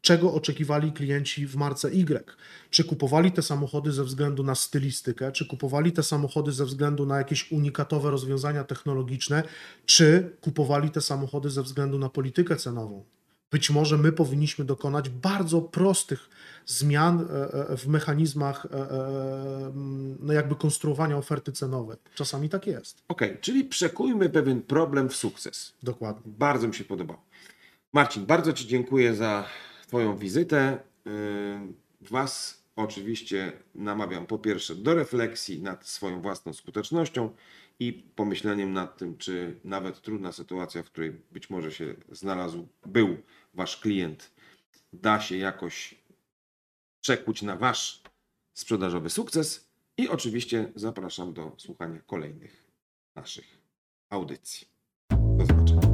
czego 0.00 0.34
oczekiwali 0.34 0.92
klienci 0.92 1.46
w 1.46 1.56
marce 1.56 1.88
Y. 1.88 2.36
Czy 2.70 2.84
kupowali 2.84 3.32
te 3.32 3.42
samochody 3.42 3.92
ze 3.92 4.04
względu 4.04 4.42
na 4.42 4.54
stylistykę, 4.54 5.32
czy 5.32 5.46
kupowali 5.46 5.92
te 5.92 6.02
samochody 6.02 6.52
ze 6.52 6.64
względu 6.64 7.06
na 7.06 7.18
jakieś 7.18 7.52
unikatowe 7.52 8.10
rozwiązania 8.10 8.64
technologiczne, 8.64 9.42
czy 9.86 10.36
kupowali 10.40 10.90
te 10.90 11.00
samochody 11.00 11.50
ze 11.50 11.62
względu 11.62 11.98
na 11.98 12.08
politykę 12.08 12.56
cenową. 12.56 13.04
być 13.50 13.70
może 13.70 13.98
my 13.98 14.12
powinniśmy 14.12 14.64
dokonać 14.64 15.08
bardzo 15.08 15.62
prostych 15.62 16.28
zmian 16.66 17.20
e, 17.20 17.52
e, 17.70 17.76
w 17.76 17.86
mechanizmach 17.86 18.66
e, 18.66 18.90
e, 18.90 19.72
no 20.20 20.32
jakby 20.32 20.56
konstruowania 20.56 21.16
oferty 21.16 21.52
cenowej. 21.52 21.96
Czasami 22.14 22.48
tak 22.48 22.66
jest. 22.66 23.02
Okej, 23.08 23.38
czyli 23.40 23.64
przekujmy 23.64 24.28
pewien 24.28 24.62
problem 24.62 25.08
w 25.08 25.16
sukces. 25.16 25.72
Dokładnie. 25.82 26.32
Bardzo 26.38 26.68
mi 26.68 26.74
się 26.74 26.84
podobało. 26.84 27.22
Marcin, 27.92 28.26
bardzo 28.26 28.52
Ci 28.52 28.66
dziękuję 28.66 29.14
za 29.14 29.44
Twoją 29.90 30.16
wizytę. 30.16 30.78
Yy, 31.04 31.12
Was 32.00 32.64
oczywiście 32.76 33.52
namawiam 33.74 34.26
po 34.26 34.38
pierwsze 34.38 34.74
do 34.74 34.94
refleksji 34.94 35.62
nad 35.62 35.86
swoją 35.86 36.22
własną 36.22 36.52
skutecznością 36.52 37.34
i 37.80 37.92
pomyśleniem 37.92 38.72
nad 38.72 38.98
tym, 38.98 39.18
czy 39.18 39.60
nawet 39.64 40.02
trudna 40.02 40.32
sytuacja, 40.32 40.82
w 40.82 40.86
której 40.86 41.10
być 41.32 41.50
może 41.50 41.72
się 41.72 41.94
znalazł, 42.12 42.68
był 42.86 43.16
Wasz 43.54 43.76
klient, 43.76 44.30
da 44.92 45.20
się 45.20 45.36
jakoś 45.36 45.94
przekuć 47.00 47.42
na 47.42 47.56
Wasz 47.56 48.02
sprzedażowy 48.54 49.10
sukces. 49.10 49.70
I 49.96 50.08
oczywiście 50.08 50.72
zapraszam 50.74 51.32
do 51.32 51.52
słuchania 51.58 52.00
kolejnych 52.06 52.64
naszych 53.16 53.58
audycji. 54.10 54.68
Do 55.10 55.46
zobaczenia. 55.46 55.89